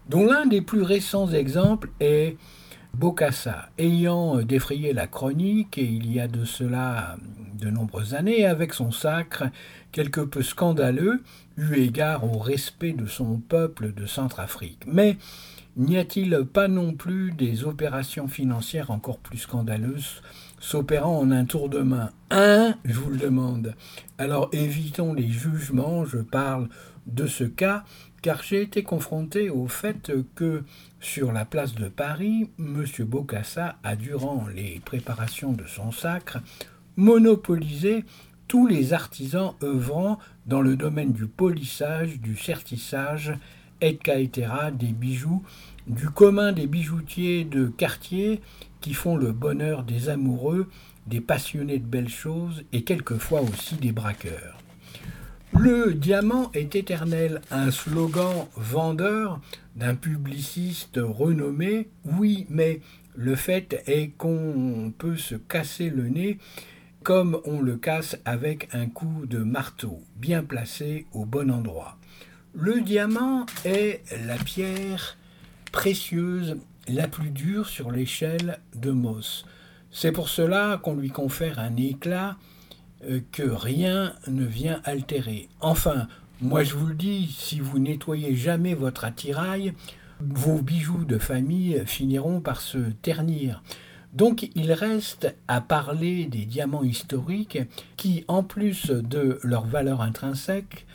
dont 0.09 0.26
l'un 0.26 0.47
des 0.47 0.62
plus 0.62 0.82
récents 0.82 1.30
exemples 1.32 1.91
est 2.01 2.37
Bokassa, 2.95 3.70
ayant 3.76 4.37
défrayé 4.43 4.93
la 4.93 5.07
chronique, 5.09 5.78
et 5.78 5.85
il 5.85 6.12
y 6.12 6.20
a 6.20 6.28
de 6.28 6.45
cela 6.45 7.16
de 7.55 7.68
nombreuses 7.68 8.14
années, 8.14 8.47
avec 8.47 8.72
son 8.72 8.93
sacre 8.93 9.45
quelque 9.91 10.20
peu 10.20 10.43
scandaleux, 10.43 11.22
eu 11.57 11.74
égard 11.74 12.24
au 12.24 12.39
respect 12.39 12.93
de 12.93 13.07
son 13.07 13.39
peuple 13.39 13.93
de 13.93 14.07
Centrafrique. 14.07 14.85
Mais 14.87 15.16
n'y 15.76 15.99
a-t-il 15.99 16.45
pas 16.45 16.68
non 16.68 16.95
plus 16.95 17.32
des 17.32 17.64
opérations 17.64 18.28
financières 18.28 18.91
encore 18.91 19.18
plus 19.18 19.39
scandaleuses 19.39 20.22
s'opérant 20.64 21.18
en 21.18 21.30
un 21.30 21.44
tour 21.44 21.68
de 21.68 21.80
main. 21.80 22.10
Un, 22.30 22.74
je 22.86 22.94
vous 22.94 23.10
le 23.10 23.18
demande. 23.18 23.74
Alors 24.16 24.48
évitons 24.52 25.12
les 25.12 25.28
jugements, 25.28 26.06
je 26.06 26.16
parle 26.16 26.70
de 27.06 27.26
ce 27.26 27.44
cas, 27.44 27.84
car 28.22 28.42
j'ai 28.42 28.62
été 28.62 28.82
confronté 28.82 29.50
au 29.50 29.68
fait 29.68 30.10
que 30.34 30.62
sur 31.00 31.32
la 31.32 31.44
place 31.44 31.74
de 31.74 31.88
Paris, 31.88 32.48
M. 32.58 32.82
Bocassa 33.00 33.76
a, 33.82 33.94
durant 33.94 34.46
les 34.54 34.80
préparations 34.82 35.52
de 35.52 35.66
son 35.66 35.92
sacre, 35.92 36.38
monopolisé 36.96 38.06
tous 38.48 38.66
les 38.66 38.94
artisans 38.94 39.52
œuvrant 39.62 40.18
dans 40.46 40.62
le 40.62 40.76
domaine 40.76 41.12
du 41.12 41.26
polissage, 41.26 42.20
du 42.20 42.38
sertissage, 42.38 43.34
etc., 43.82 44.48
des 44.72 44.92
bijoux, 44.92 45.42
du 45.86 46.08
commun 46.08 46.52
des 46.52 46.66
bijoutiers 46.66 47.44
de 47.44 47.66
quartier 47.66 48.40
font 48.93 49.16
le 49.16 49.32
bonheur 49.32 49.85
des 49.85 50.11
amoureux, 50.11 50.68
des 51.07 51.22
passionnés 51.22 51.78
de 51.78 51.87
belles 51.87 52.11
choses 52.11 52.64
et 52.72 52.82
quelquefois 52.82 53.41
aussi 53.41 53.76
des 53.76 53.93
braqueurs. 53.93 54.59
Le 55.59 55.95
diamant 55.95 56.51
est 56.53 56.74
éternel, 56.74 57.41
un 57.53 57.70
slogan 57.70 58.47
vendeur 58.57 59.41
d'un 59.76 59.95
publiciste 59.95 60.99
renommé, 61.01 61.89
oui, 62.05 62.47
mais 62.51 62.80
le 63.14 63.37
fait 63.37 63.82
est 63.87 64.09
qu'on 64.18 64.93
peut 64.99 65.16
se 65.16 65.37
casser 65.37 65.91
le 65.91 66.09
nez 66.09 66.39
comme 67.05 67.41
on 67.45 67.61
le 67.61 67.76
casse 67.76 68.16
avec 68.24 68.68
un 68.72 68.87
coup 68.87 69.26
de 69.26 69.39
marteau, 69.39 70.03
bien 70.16 70.43
placé 70.43 71.07
au 71.12 71.24
bon 71.24 71.51
endroit. 71.51 71.99
Le 72.55 72.80
diamant 72.80 73.47
est 73.64 74.03
la 74.26 74.37
pierre 74.37 75.16
précieuse 75.70 76.57
la 76.89 77.09
plus 77.09 77.30
dure 77.30 77.68
sur 77.68 77.91
l'échelle 77.91 78.59
de 78.74 78.91
Moss. 78.91 79.45
C'est 79.91 80.12
pour 80.12 80.28
cela 80.28 80.80
qu'on 80.82 80.97
lui 80.97 81.11
confère 81.11 81.59
un 81.59 81.76
éclat 81.76 82.37
euh, 83.09 83.20
que 83.32 83.43
rien 83.43 84.14
ne 84.26 84.45
vient 84.45 84.80
altérer. 84.85 85.49
Enfin, 85.61 86.09
moi 86.41 86.64
je 86.64 86.74
vous 86.74 86.87
le 86.87 86.95
dis, 86.95 87.35
si 87.37 87.61
vous 87.61 87.78
nettoyez 87.78 88.35
jamais 88.35 88.74
votre 88.74 89.05
attirail, 89.05 89.72
vos 90.20 90.61
bijoux 90.62 91.05
de 91.05 91.18
famille 91.18 91.82
finiront 91.87 92.41
par 92.41 92.61
se 92.61 92.78
ternir. 93.03 93.62
Donc 94.12 94.49
il 94.55 94.72
reste 94.72 95.35
à 95.49 95.61
parler 95.61 96.26
des 96.26 96.45
diamants 96.45 96.85
historiques 96.85 97.59
qui, 97.97 98.24
en 98.28 98.43
plus 98.43 98.87
de 98.91 99.41
leur 99.43 99.66
valeur 99.66 100.03
intrinsèque, 100.03 100.87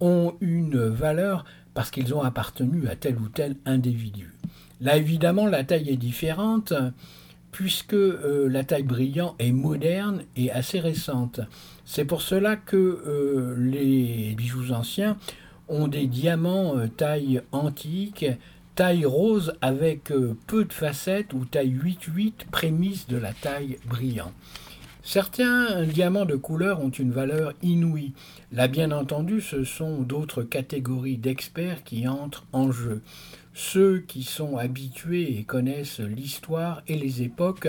ont 0.00 0.34
une 0.40 0.88
valeur 0.88 1.44
parce 1.74 1.90
qu'ils 1.90 2.14
ont 2.14 2.22
appartenu 2.22 2.88
à 2.88 2.96
tel 2.96 3.18
ou 3.18 3.28
tel 3.28 3.56
individu. 3.66 4.32
Là, 4.80 4.96
évidemment, 4.96 5.46
la 5.46 5.64
taille 5.64 5.90
est 5.90 5.96
différente 5.96 6.72
puisque 7.56 7.94
euh, 7.94 8.48
la 8.50 8.64
taille 8.64 8.82
brillant 8.82 9.34
est 9.38 9.50
moderne 9.50 10.24
et 10.36 10.50
assez 10.50 10.78
récente. 10.78 11.40
C'est 11.86 12.04
pour 12.04 12.20
cela 12.20 12.56
que 12.56 12.76
euh, 12.76 13.56
les 13.58 14.34
bijoux 14.36 14.72
anciens 14.72 15.16
ont 15.68 15.88
des 15.88 16.06
diamants 16.06 16.76
euh, 16.76 16.86
taille 16.86 17.40
antique, 17.52 18.26
taille 18.74 19.06
rose 19.06 19.54
avec 19.62 20.12
peu 20.46 20.66
de 20.66 20.72
facettes 20.74 21.32
ou 21.32 21.46
taille 21.46 21.74
8-8 21.74 22.32
prémisse 22.50 23.06
de 23.06 23.16
la 23.16 23.32
taille 23.32 23.78
brillant. 23.86 24.32
Certains 25.02 25.84
diamants 25.84 26.26
de 26.26 26.36
couleur 26.36 26.80
ont 26.80 26.90
une 26.90 27.12
valeur 27.12 27.54
inouïe. 27.62 28.12
Là, 28.52 28.68
bien 28.68 28.90
entendu, 28.90 29.40
ce 29.40 29.64
sont 29.64 30.02
d'autres 30.02 30.42
catégories 30.42 31.16
d'experts 31.16 31.84
qui 31.84 32.06
entrent 32.06 32.44
en 32.52 32.70
jeu. 32.70 33.00
Ceux 33.58 34.00
qui 34.00 34.22
sont 34.22 34.58
habitués 34.58 35.38
et 35.38 35.44
connaissent 35.44 36.00
l'histoire 36.00 36.82
et 36.88 36.94
les 36.94 37.22
époques 37.22 37.68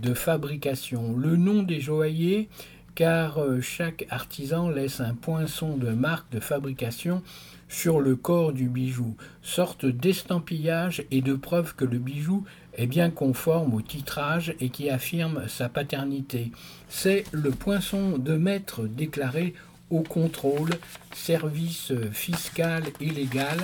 de 0.00 0.12
fabrication. 0.12 1.16
Le 1.16 1.36
nom 1.36 1.62
des 1.62 1.80
joailliers, 1.80 2.48
car 2.96 3.38
euh, 3.38 3.60
chaque 3.60 4.06
artisan 4.10 4.68
laisse 4.68 5.00
un 5.00 5.14
poinçon 5.14 5.76
de 5.76 5.90
marque 5.90 6.32
de 6.32 6.40
fabrication 6.40 7.22
sur 7.68 8.00
le 8.00 8.16
corps 8.16 8.52
du 8.52 8.68
bijou, 8.68 9.14
sorte 9.40 9.86
d'estampillage 9.86 11.04
et 11.12 11.22
de 11.22 11.34
preuve 11.34 11.76
que 11.76 11.84
le 11.84 11.98
bijou 11.98 12.44
est 12.74 12.88
bien 12.88 13.10
conforme 13.10 13.72
au 13.74 13.82
titrage 13.82 14.56
et 14.58 14.70
qui 14.70 14.90
affirme 14.90 15.46
sa 15.46 15.68
paternité. 15.68 16.50
C'est 16.88 17.22
le 17.30 17.52
poinçon 17.52 18.18
de 18.18 18.36
maître 18.36 18.82
déclaré 18.88 19.54
au 19.90 20.00
contrôle, 20.00 20.70
service 21.14 21.92
fiscal 22.10 22.82
et 23.00 23.10
légal, 23.10 23.58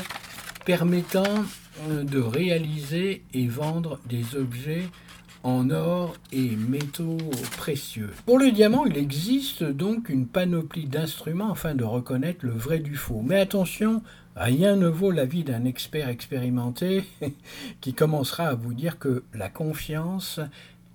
permettant 0.67 1.45
euh, 1.89 2.03
de 2.03 2.19
réaliser 2.19 3.23
et 3.33 3.47
vendre 3.47 4.01
des 4.07 4.35
objets 4.35 4.83
en 5.45 5.71
or 5.71 6.17
et 6.33 6.57
métaux 6.57 7.19
précieux. 7.57 8.11
Pour 8.27 8.39
le 8.39 8.51
diamant, 8.51 8.85
il 8.85 8.99
existe 8.99 9.63
donc 9.63 10.09
une 10.09 10.27
panoplie 10.27 10.87
d'instruments 10.87 11.53
afin 11.53 11.77
de 11.77 11.85
reconnaître 11.85 12.45
le 12.45 12.51
vrai 12.51 12.81
du 12.81 12.97
faux. 12.97 13.23
Mais 13.25 13.39
attention, 13.39 14.03
rien 14.35 14.75
ne 14.75 14.89
vaut 14.89 15.13
l'avis 15.13 15.45
d'un 15.45 15.65
expert 15.65 16.09
expérimenté 16.09 17.05
qui 17.81 17.95
commencera 17.95 18.49
à 18.49 18.55
vous 18.57 18.75
dire 18.75 18.99
que 18.99 19.23
la 19.35 19.49
confiance 19.49 20.41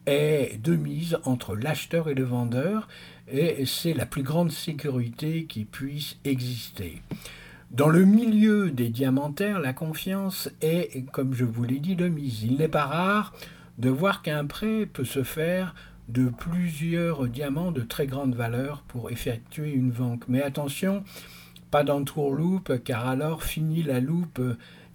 est 0.06 0.62
de 0.62 0.76
mise 0.76 1.18
entre 1.24 1.56
l'acheteur 1.56 2.10
et 2.10 2.14
le 2.14 2.26
vendeur 2.26 2.90
et 3.32 3.66
c'est 3.66 3.94
la 3.94 4.06
plus 4.06 4.24
grande 4.24 4.52
sécurité 4.52 5.46
qui 5.46 5.64
puisse 5.64 6.18
exister. 6.26 7.02
Dans 7.72 7.88
le 7.88 8.04
milieu 8.04 8.70
des 8.70 8.90
diamantaires, 8.90 9.62
la 9.62 9.72
confiance 9.72 10.50
est, 10.60 11.06
comme 11.14 11.34
je 11.34 11.46
vous 11.46 11.64
l'ai 11.64 11.80
dit, 11.80 11.96
de 11.96 12.10
mise. 12.10 12.44
Il 12.44 12.58
n'est 12.58 12.68
pas 12.68 12.86
rare 12.86 13.32
de 13.78 13.90
voir 13.90 14.22
qu'un 14.22 14.46
prêt 14.46 14.86
peut 14.86 15.06
se 15.06 15.24
faire 15.24 15.74
de 16.10 16.28
plusieurs 16.28 17.28
diamants 17.28 17.72
de 17.72 17.80
très 17.80 18.08
grande 18.08 18.36
valeur 18.36 18.84
pour 18.90 19.10
effectuer 19.10 19.72
une 19.72 19.92
vente. 19.92 20.24
Mais 20.28 20.42
attention, 20.42 21.06
pas 21.72 21.86
d'entourloupe, 21.86 22.84
car 22.84 23.08
alors 23.08 23.42
finit 23.42 23.84
la 23.84 24.02
loupe 24.02 24.42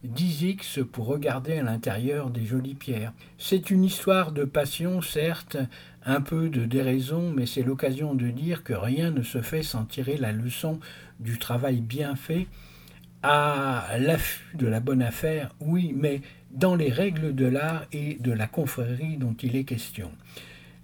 10x 0.06 0.84
pour 0.84 1.06
regarder 1.06 1.56
à 1.56 1.62
l'intérieur 1.62 2.28
des 2.28 2.44
jolies 2.44 2.74
pierres. 2.74 3.14
C'est 3.38 3.70
une 3.70 3.84
histoire 3.84 4.32
de 4.32 4.44
passion, 4.44 5.00
certes, 5.00 5.56
un 6.04 6.20
peu 6.20 6.50
de 6.50 6.66
déraison, 6.66 7.32
mais 7.34 7.46
c'est 7.46 7.62
l'occasion 7.62 8.14
de 8.14 8.28
dire 8.28 8.64
que 8.64 8.74
rien 8.74 9.12
ne 9.12 9.22
se 9.22 9.40
fait 9.40 9.62
sans 9.62 9.86
tirer 9.86 10.18
la 10.18 10.32
leçon 10.32 10.78
du 11.20 11.38
travail 11.38 11.80
bien 11.80 12.16
fait 12.16 12.46
à 13.28 13.98
l'affût 13.98 14.56
de 14.56 14.66
la 14.66 14.78
bonne 14.78 15.02
affaire, 15.02 15.54
oui, 15.60 15.92
mais 15.96 16.20
dans 16.52 16.76
les 16.76 16.90
règles 16.90 17.34
de 17.34 17.46
l'art 17.46 17.84
et 17.92 18.18
de 18.20 18.30
la 18.30 18.46
confrérie 18.46 19.16
dont 19.16 19.34
il 19.42 19.56
est 19.56 19.64
question. 19.64 20.12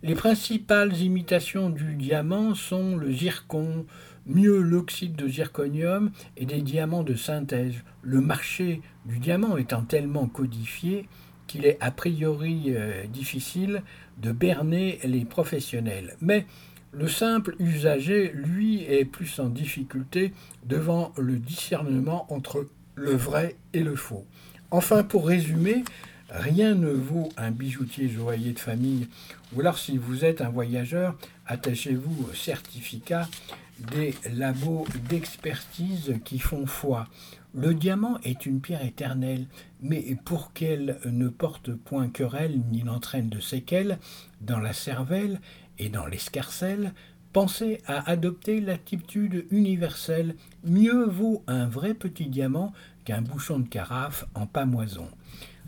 Les 0.03 0.15
principales 0.15 0.97
imitations 0.97 1.71
du 1.71 1.95
diamant 1.95 2.57
sont 2.57 2.97
le 2.97 3.13
zircon, 3.13 3.87
mieux 4.27 4.59
l'oxyde 4.61 5.15
de 5.15 5.29
zirconium 5.29 6.11
et 6.37 6.45
des 6.45 6.63
diamants 6.63 7.05
de 7.05 7.15
synthèse. 7.15 7.75
Le 8.03 8.21
marché 8.21 8.81
du 9.07 9.21
diamant 9.21 9.57
étant 9.57 9.83
tellement 9.83 10.27
codifié 10.27 11.09
qu'il 11.47 11.65
est 11.65 11.79
a 11.81 11.93
priori 11.93 12.65
euh, 12.69 13.07
difficile 13.07 13.83
de 14.19 14.33
berner 14.33 14.99
les 15.05 15.25
professionnels. 15.25 16.17
Mais 16.21 16.47
le 16.93 17.09
simple 17.09 17.57
usager, 17.59 18.33
lui, 18.35 18.83
est 18.85 19.05
plus 19.05 19.41
en 19.41 19.49
difficulté 19.49 20.33
devant 20.65 21.13
le 21.17 21.37
discernement 21.37 22.27
entre 22.33 22.69
le 22.95 23.13
vrai 23.13 23.57
et 23.73 23.83
le 23.83 23.97
faux. 23.97 24.27
Enfin, 24.71 25.03
pour 25.03 25.27
résumer, 25.27 25.85
rien 26.29 26.75
ne 26.75 26.91
vaut 26.91 27.31
un 27.37 27.51
bijoutier 27.51 28.09
joaillier 28.09 28.53
de 28.53 28.59
famille, 28.59 29.09
ou 29.55 29.61
alors 29.61 29.79
si 29.79 29.97
vous 29.97 30.25
êtes 30.25 30.43
un 30.43 30.51
voyageur, 30.51 31.17
attachez-vous 31.47 32.29
au 32.31 32.35
certificat 32.35 33.29
des 33.79 34.15
labos 34.35 34.87
d'expertise 35.09 36.15
qui 36.25 36.39
font 36.39 36.67
foi. 36.67 37.09
Le 37.55 37.75
diamant 37.75 38.19
est 38.23 38.47
une 38.47 38.61
pierre 38.61 38.85
éternelle, 38.85 39.47
mais 39.83 40.17
pour 40.25 40.53
qu'elle 40.53 40.99
ne 41.05 41.29
porte 41.29 41.75
point 41.75 42.09
querelle 42.09 42.61
ni 42.71 42.83
n'entraîne 42.83 43.29
de 43.29 43.41
séquelles 43.41 43.99
dans 44.41 44.59
la 44.59 44.73
cervelle 44.73 45.41
et 45.79 45.89
dans 45.89 46.07
l'escarcelle, 46.07 46.93
pensez 47.33 47.81
à 47.87 48.11
adopter 48.11 48.61
l'attitude 48.61 49.47
universelle. 49.51 50.37
Mieux 50.65 51.07
vaut 51.07 51.43
un 51.47 51.67
vrai 51.67 51.95
petit 51.95 52.27
diamant 52.27 52.73
qu'un 53.05 53.23
bouchon 53.23 53.59
de 53.59 53.69
carafe 53.69 54.27
en 54.35 54.47
pamoison. 54.47 55.09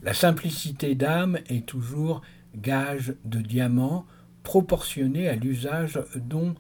La 0.03 0.15
simplicité 0.15 0.95
d'âme 0.95 1.39
est 1.49 1.67
toujours 1.67 2.23
gage 2.55 3.15
de 3.25 3.41
diamant 3.41 4.07
proportionné 4.43 5.29
à 5.29 5.35
l'usage 5.35 5.99
dont 6.17 6.55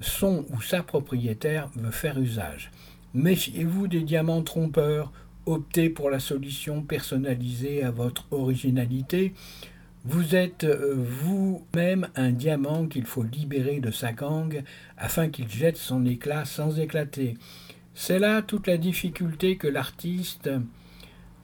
son 0.00 0.46
ou 0.50 0.60
sa 0.60 0.82
propriétaire 0.82 1.68
veut 1.76 1.90
faire 1.90 2.18
usage. 2.18 2.70
Méfiez-vous 3.14 3.86
des 3.86 4.02
diamants 4.02 4.42
trompeurs, 4.42 5.12
optez 5.46 5.88
pour 5.88 6.10
la 6.10 6.20
solution 6.20 6.82
personnalisée 6.82 7.82
à 7.82 7.90
votre 7.90 8.26
originalité. 8.30 9.34
Vous 10.08 10.36
êtes 10.36 10.62
euh, 10.62 10.94
vous-même 10.96 12.06
un 12.14 12.30
diamant 12.30 12.86
qu'il 12.86 13.06
faut 13.06 13.24
libérer 13.24 13.80
de 13.80 13.90
sa 13.90 14.12
gangue 14.12 14.62
afin 14.96 15.28
qu'il 15.28 15.48
jette 15.48 15.76
son 15.76 16.06
éclat 16.06 16.44
sans 16.44 16.78
éclater. 16.78 17.36
C'est 17.92 18.20
là 18.20 18.40
toute 18.40 18.68
la 18.68 18.76
difficulté 18.76 19.56
que 19.56 19.66
l'artiste 19.66 20.48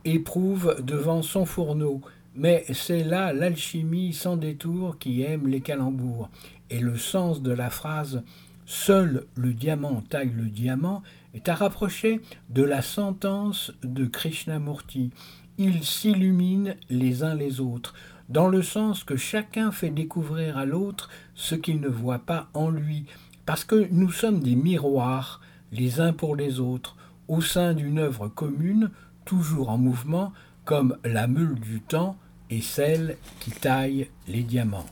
éprouve 0.05 0.77
devant 0.81 1.23
son 1.23 1.45
fourneau, 1.45 2.03
mais 2.37 2.65
c'est 2.73 3.03
là 3.03 3.33
l'alchimie 3.33 4.13
sans 4.13 4.37
détour 4.37 4.97
qui 4.97 5.23
aime 5.23 5.49
les 5.49 5.61
calembours. 5.61 6.31
Et 6.71 6.79
le 6.79 6.97
sens 6.97 7.43
de 7.43 7.53
la 7.53 7.69
phrase 7.69 8.23
Seul 8.65 9.27
le 9.35 9.53
diamant 9.53 10.03
taille 10.09 10.33
le 10.37 10.47
diamant 10.47 11.03
est 11.35 11.49
à 11.49 11.57
rapprocher 11.57 12.21
de 12.49 12.63
la 12.63 12.81
sentence 12.81 13.73
de 13.83 14.07
Krishnamurti. 14.07 15.11
Ils 15.59 15.85
s'illuminent 15.85 16.75
les 16.89 17.25
uns 17.25 17.35
les 17.35 17.61
autres, 17.61 17.93
dans 18.29 18.49
le 18.49 18.62
sens 18.62 19.05
que 19.05 19.16
chacun 19.16 19.73
fait 19.73 19.91
découvrir 19.91 20.57
à 20.57 20.64
l'autre 20.64 21.09
ce 21.35 21.55
qu'il 21.55 21.81
ne 21.81 21.89
voit 21.89 22.20
pas 22.20 22.49
en 22.55 22.70
lui, 22.70 23.05
parce 23.47 23.64
que 23.64 23.89
nous 23.91 24.11
sommes 24.11 24.41
des 24.41 24.57
miroirs 24.57 25.41
les 25.73 26.01
uns 26.01 26.12
pour 26.12 26.37
les 26.37 26.61
autres, 26.61 26.97
au 27.29 27.41
sein 27.41 27.75
d'une 27.75 27.99
œuvre 27.99 28.29
commune, 28.29 28.91
toujours 29.25 29.70
en 29.70 29.79
mouvement, 29.79 30.33
comme 30.64 30.97
la 31.05 31.27
meule 31.27 31.59
du 31.59 31.81
temps 31.81 32.16
et 32.51 32.61
celle 32.61 33.16
qui 33.41 33.51
taille 33.51 34.09
les 34.29 34.43
diamants. 34.43 34.87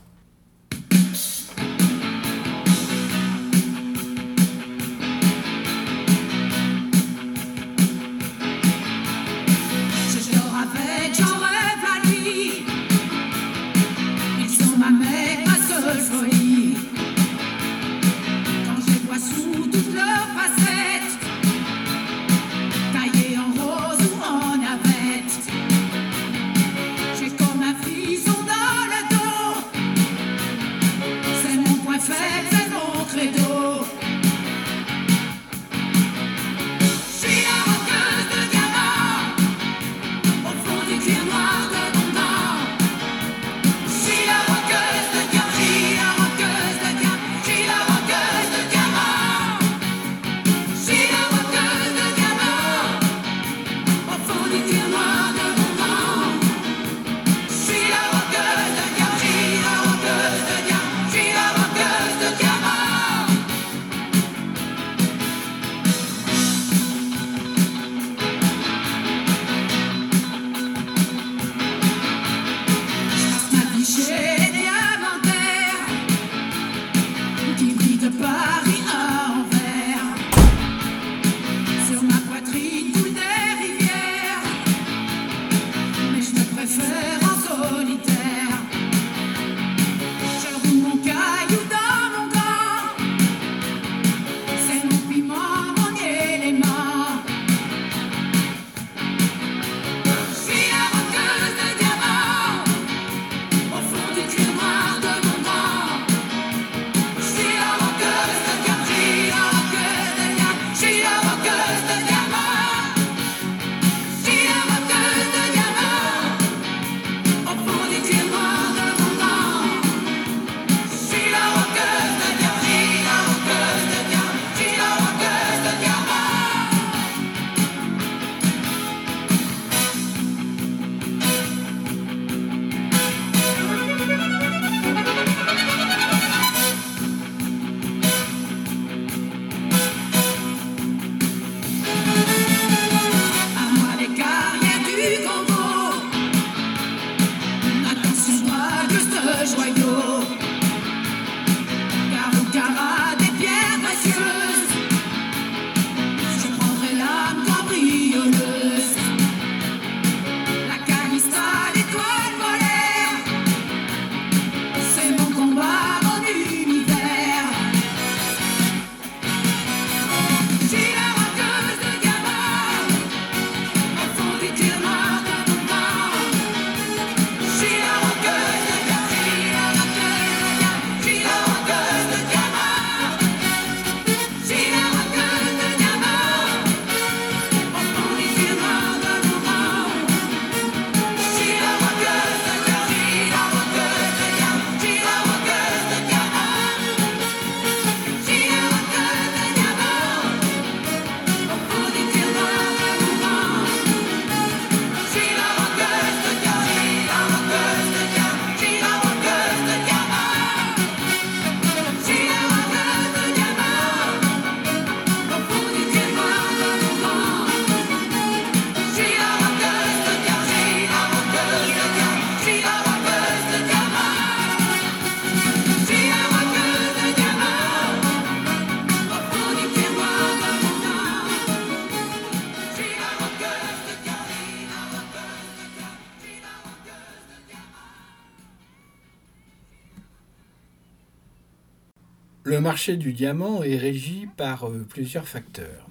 Marché 242.71 242.95
du 242.95 243.11
diamant 243.11 243.63
est 243.63 243.75
régi 243.75 244.29
par 244.37 244.69
euh, 244.69 244.85
plusieurs 244.87 245.27
facteurs. 245.27 245.89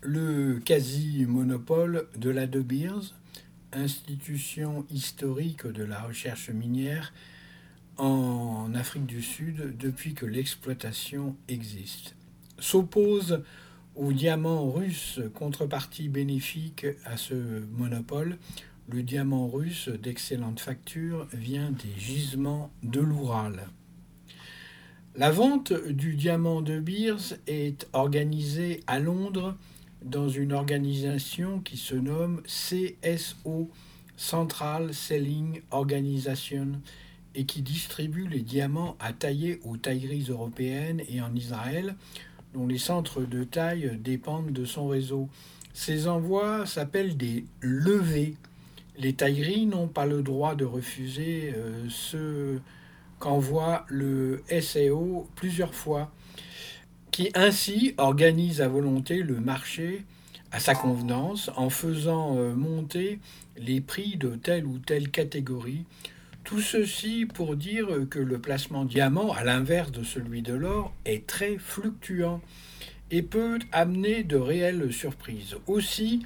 Le 0.00 0.58
quasi-monopole 0.58 2.08
de 2.16 2.30
la 2.30 2.46
De 2.46 2.62
Beers, 2.62 3.14
institution 3.74 4.86
historique 4.90 5.66
de 5.66 5.84
la 5.84 6.00
recherche 6.00 6.48
minière 6.48 7.12
en 7.98 8.72
Afrique 8.74 9.04
du 9.04 9.20
Sud 9.20 9.76
depuis 9.76 10.14
que 10.14 10.24
l'exploitation 10.24 11.36
existe, 11.46 12.14
s'oppose 12.58 13.42
au 13.94 14.14
diamant 14.14 14.70
russe, 14.70 15.20
contrepartie 15.34 16.08
bénéfique 16.08 16.86
à 17.04 17.18
ce 17.18 17.34
monopole. 17.76 18.38
Le 18.88 19.02
diamant 19.02 19.46
russe 19.46 19.90
d'excellente 19.90 20.60
facture 20.60 21.28
vient 21.34 21.70
des 21.70 22.00
gisements 22.00 22.70
de 22.82 23.00
l'Oural. 23.00 23.68
La 25.18 25.32
vente 25.32 25.72
du 25.72 26.14
diamant 26.14 26.62
de 26.62 26.78
Beers 26.78 27.34
est 27.48 27.88
organisée 27.92 28.84
à 28.86 29.00
Londres 29.00 29.56
dans 30.04 30.28
une 30.28 30.52
organisation 30.52 31.58
qui 31.58 31.76
se 31.76 31.96
nomme 31.96 32.40
CSO, 32.42 33.68
Central 34.16 34.94
Selling 34.94 35.60
Organization, 35.72 36.68
et 37.34 37.46
qui 37.46 37.62
distribue 37.62 38.28
les 38.28 38.42
diamants 38.42 38.96
à 39.00 39.12
tailler 39.12 39.58
aux 39.64 39.76
tailleries 39.76 40.26
européennes 40.28 41.02
et 41.08 41.20
en 41.20 41.34
Israël, 41.34 41.96
dont 42.54 42.68
les 42.68 42.78
centres 42.78 43.22
de 43.22 43.42
taille 43.42 43.98
dépendent 44.00 44.52
de 44.52 44.64
son 44.64 44.86
réseau. 44.86 45.28
Ces 45.74 46.06
envois 46.06 46.64
s'appellent 46.64 47.16
des 47.16 47.44
levées. 47.60 48.36
Les 48.96 49.14
tailleries 49.14 49.66
n'ont 49.66 49.88
pas 49.88 50.06
le 50.06 50.22
droit 50.22 50.54
de 50.54 50.64
refuser 50.64 51.54
euh, 51.56 51.88
ce 51.88 52.60
qu'envoie 53.18 53.84
le 53.88 54.42
SAO 54.60 55.28
plusieurs 55.34 55.74
fois, 55.74 56.10
qui 57.10 57.30
ainsi 57.34 57.94
organise 57.98 58.60
à 58.60 58.68
volonté 58.68 59.22
le 59.22 59.40
marché 59.40 60.04
à 60.50 60.60
sa 60.60 60.74
convenance 60.74 61.50
en 61.56 61.68
faisant 61.68 62.36
euh, 62.36 62.54
monter 62.54 63.18
les 63.56 63.80
prix 63.80 64.16
de 64.16 64.30
telle 64.36 64.66
ou 64.66 64.78
telle 64.78 65.10
catégorie. 65.10 65.84
Tout 66.44 66.60
ceci 66.60 67.26
pour 67.26 67.56
dire 67.56 67.88
que 68.08 68.18
le 68.18 68.38
placement 68.38 68.84
diamant, 68.84 69.32
à 69.32 69.44
l'inverse 69.44 69.92
de 69.92 70.02
celui 70.02 70.40
de 70.40 70.54
l'or, 70.54 70.94
est 71.04 71.26
très 71.26 71.58
fluctuant 71.58 72.40
et 73.10 73.22
peut 73.22 73.58
amener 73.72 74.22
de 74.22 74.36
réelles 74.36 74.92
surprises. 74.92 75.56
Aussi, 75.66 76.24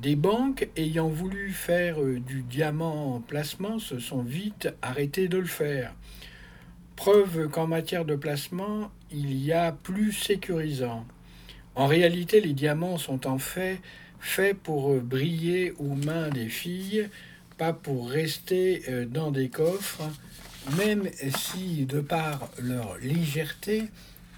des 0.00 0.16
banques 0.16 0.68
ayant 0.76 1.08
voulu 1.08 1.50
faire 1.50 2.00
euh, 2.00 2.20
du 2.20 2.42
diamant 2.42 3.16
en 3.16 3.20
placement 3.20 3.78
se 3.78 3.98
sont 3.98 4.22
vite 4.22 4.68
arrêtées 4.80 5.28
de 5.28 5.38
le 5.38 5.46
faire. 5.46 5.92
Preuve 6.98 7.48
qu'en 7.48 7.68
matière 7.68 8.04
de 8.04 8.16
placement, 8.16 8.90
il 9.12 9.32
y 9.40 9.52
a 9.52 9.70
plus 9.70 10.12
sécurisant. 10.12 11.06
En 11.76 11.86
réalité, 11.86 12.40
les 12.40 12.54
diamants 12.54 12.98
sont 12.98 13.28
en 13.28 13.38
fait 13.38 13.80
faits 14.18 14.58
pour 14.58 14.90
euh, 14.90 14.98
briller 14.98 15.74
aux 15.78 15.94
mains 15.94 16.28
des 16.28 16.48
filles, 16.48 17.08
pas 17.56 17.72
pour 17.72 18.10
rester 18.10 18.82
euh, 18.88 19.06
dans 19.06 19.30
des 19.30 19.48
coffres, 19.48 20.10
même 20.76 21.08
si, 21.36 21.86
de 21.86 22.00
par 22.00 22.50
leur 22.58 22.98
légèreté, 22.98 23.84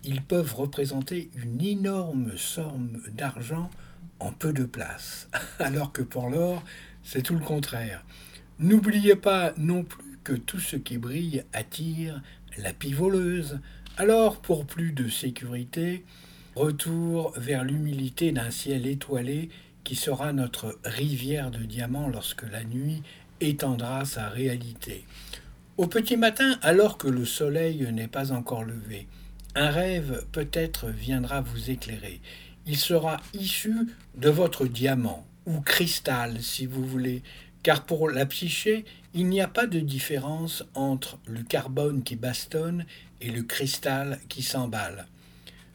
ils 0.04 0.20
peuvent 0.20 0.54
représenter 0.54 1.30
une 1.42 1.64
énorme 1.64 2.36
somme 2.36 3.00
d'argent 3.14 3.70
en 4.18 4.32
peu 4.32 4.52
de 4.52 4.64
place, 4.64 5.30
alors 5.60 5.92
que 5.92 6.02
pour 6.02 6.28
l'or, 6.28 6.62
c'est 7.04 7.22
tout 7.22 7.36
le 7.36 7.40
contraire. 7.40 8.04
N'oubliez 8.58 9.16
pas 9.16 9.54
non 9.56 9.82
plus 9.82 10.10
que 10.24 10.32
tout 10.34 10.60
ce 10.60 10.76
qui 10.76 10.98
brille 10.98 11.44
attire 11.52 12.20
la 12.58 12.72
pivoleuse. 12.72 13.60
Alors, 13.96 14.36
pour 14.40 14.66
plus 14.66 14.92
de 14.92 15.08
sécurité, 15.08 16.04
retour 16.54 17.32
vers 17.36 17.64
l'humilité 17.64 18.32
d'un 18.32 18.50
ciel 18.50 18.86
étoilé 18.86 19.50
qui 19.84 19.96
sera 19.96 20.32
notre 20.32 20.78
rivière 20.84 21.50
de 21.50 21.64
diamants 21.64 22.08
lorsque 22.08 22.42
la 22.50 22.64
nuit 22.64 23.02
étendra 23.40 24.04
sa 24.04 24.28
réalité. 24.28 25.04
Au 25.76 25.86
petit 25.86 26.16
matin, 26.16 26.58
alors 26.62 26.98
que 26.98 27.08
le 27.08 27.24
soleil 27.24 27.88
n'est 27.92 28.08
pas 28.08 28.32
encore 28.32 28.64
levé, 28.64 29.06
un 29.54 29.70
rêve 29.70 30.24
peut-être 30.32 30.88
viendra 30.88 31.40
vous 31.40 31.70
éclairer. 31.70 32.20
Il 32.66 32.76
sera 32.76 33.16
issu 33.32 33.74
de 34.16 34.28
votre 34.28 34.66
diamant, 34.66 35.26
ou 35.46 35.60
cristal 35.60 36.42
si 36.42 36.66
vous 36.66 36.84
voulez, 36.84 37.22
car 37.62 37.84
pour 37.84 38.10
la 38.10 38.26
psyché, 38.26 38.84
il 39.14 39.28
n'y 39.28 39.40
a 39.40 39.48
pas 39.48 39.66
de 39.66 39.80
différence 39.80 40.64
entre 40.74 41.18
le 41.26 41.42
carbone 41.42 42.02
qui 42.02 42.16
bastonne 42.16 42.86
et 43.20 43.30
le 43.30 43.42
cristal 43.42 44.20
qui 44.28 44.42
s'emballe. 44.42 45.06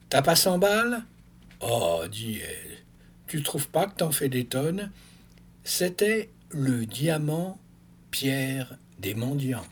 T'as 0.10 0.22
pas 0.22 0.36
100 0.36 0.60
balles? 0.60 1.04
Oh, 1.60 2.04
dis, 2.10 2.40
eh, 2.40 2.78
tu 3.28 3.44
trouves 3.44 3.68
pas 3.70 3.88
que 3.88 3.98
t'en 3.98 4.12
fais 4.12 4.30
des 4.30 4.46
tonnes? 4.46 4.92
C'était 5.64 6.30
le 6.50 6.86
diamant 6.86 7.58
pierre 8.12 8.78
des 9.00 9.16
mendiants. 9.16 9.66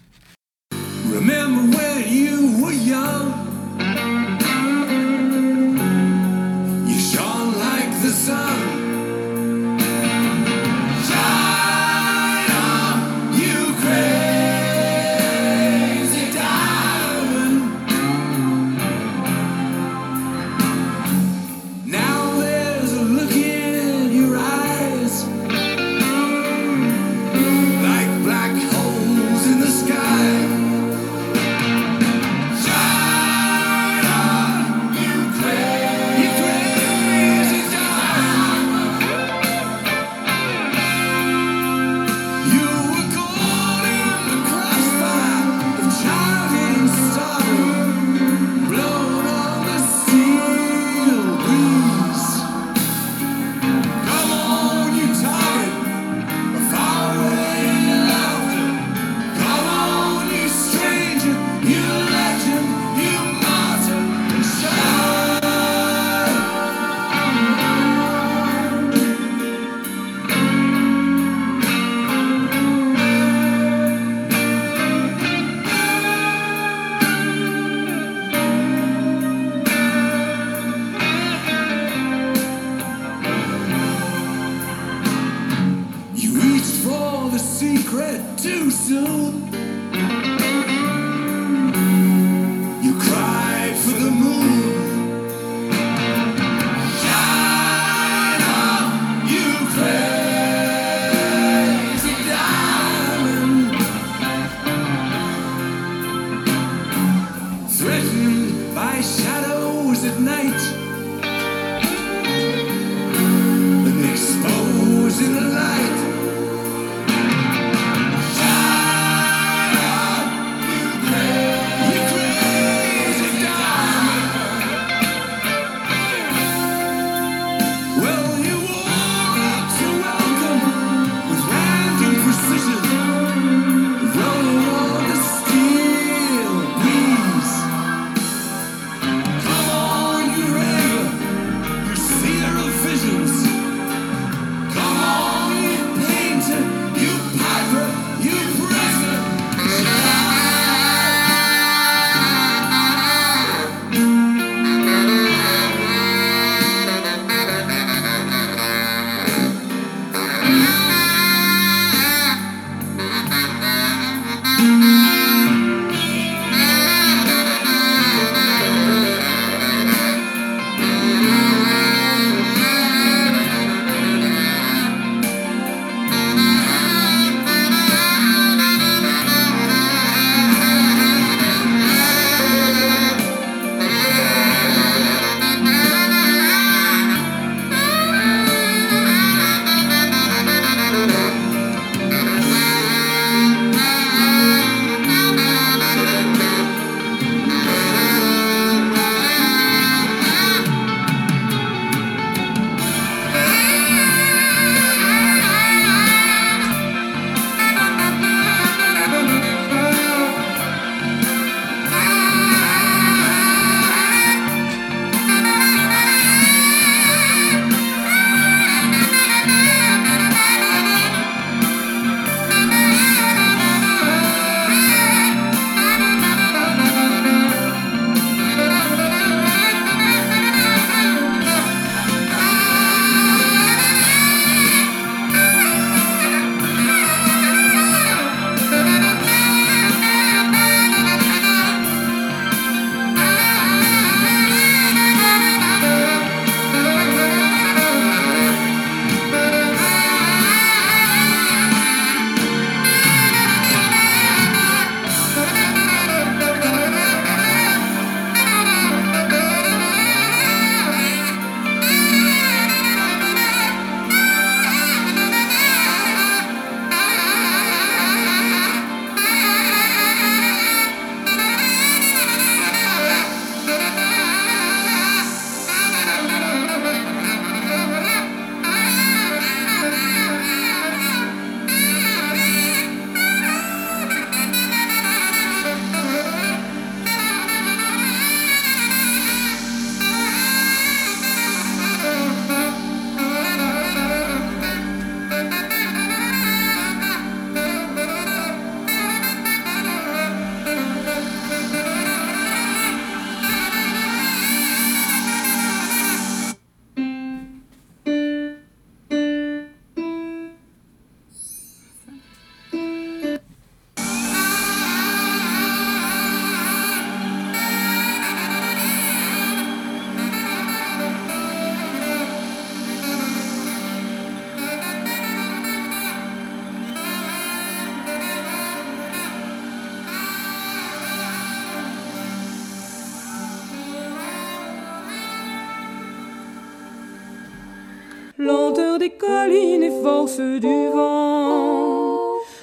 du 340.25 340.89
vent, 340.89 342.17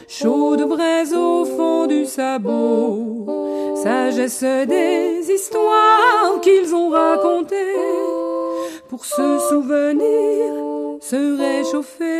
chaude 0.08 0.66
braise 0.66 1.12
au 1.14 1.44
fond 1.44 1.86
du 1.86 2.06
sabot, 2.06 3.26
sagesse 3.82 4.42
des 4.66 5.30
histoires 5.30 6.40
qu'ils 6.40 6.74
ont 6.74 6.88
racontées, 6.88 7.76
pour 8.88 9.04
se 9.04 9.38
souvenir, 9.50 10.54
se 11.02 11.38
réchauffer. 11.38 12.19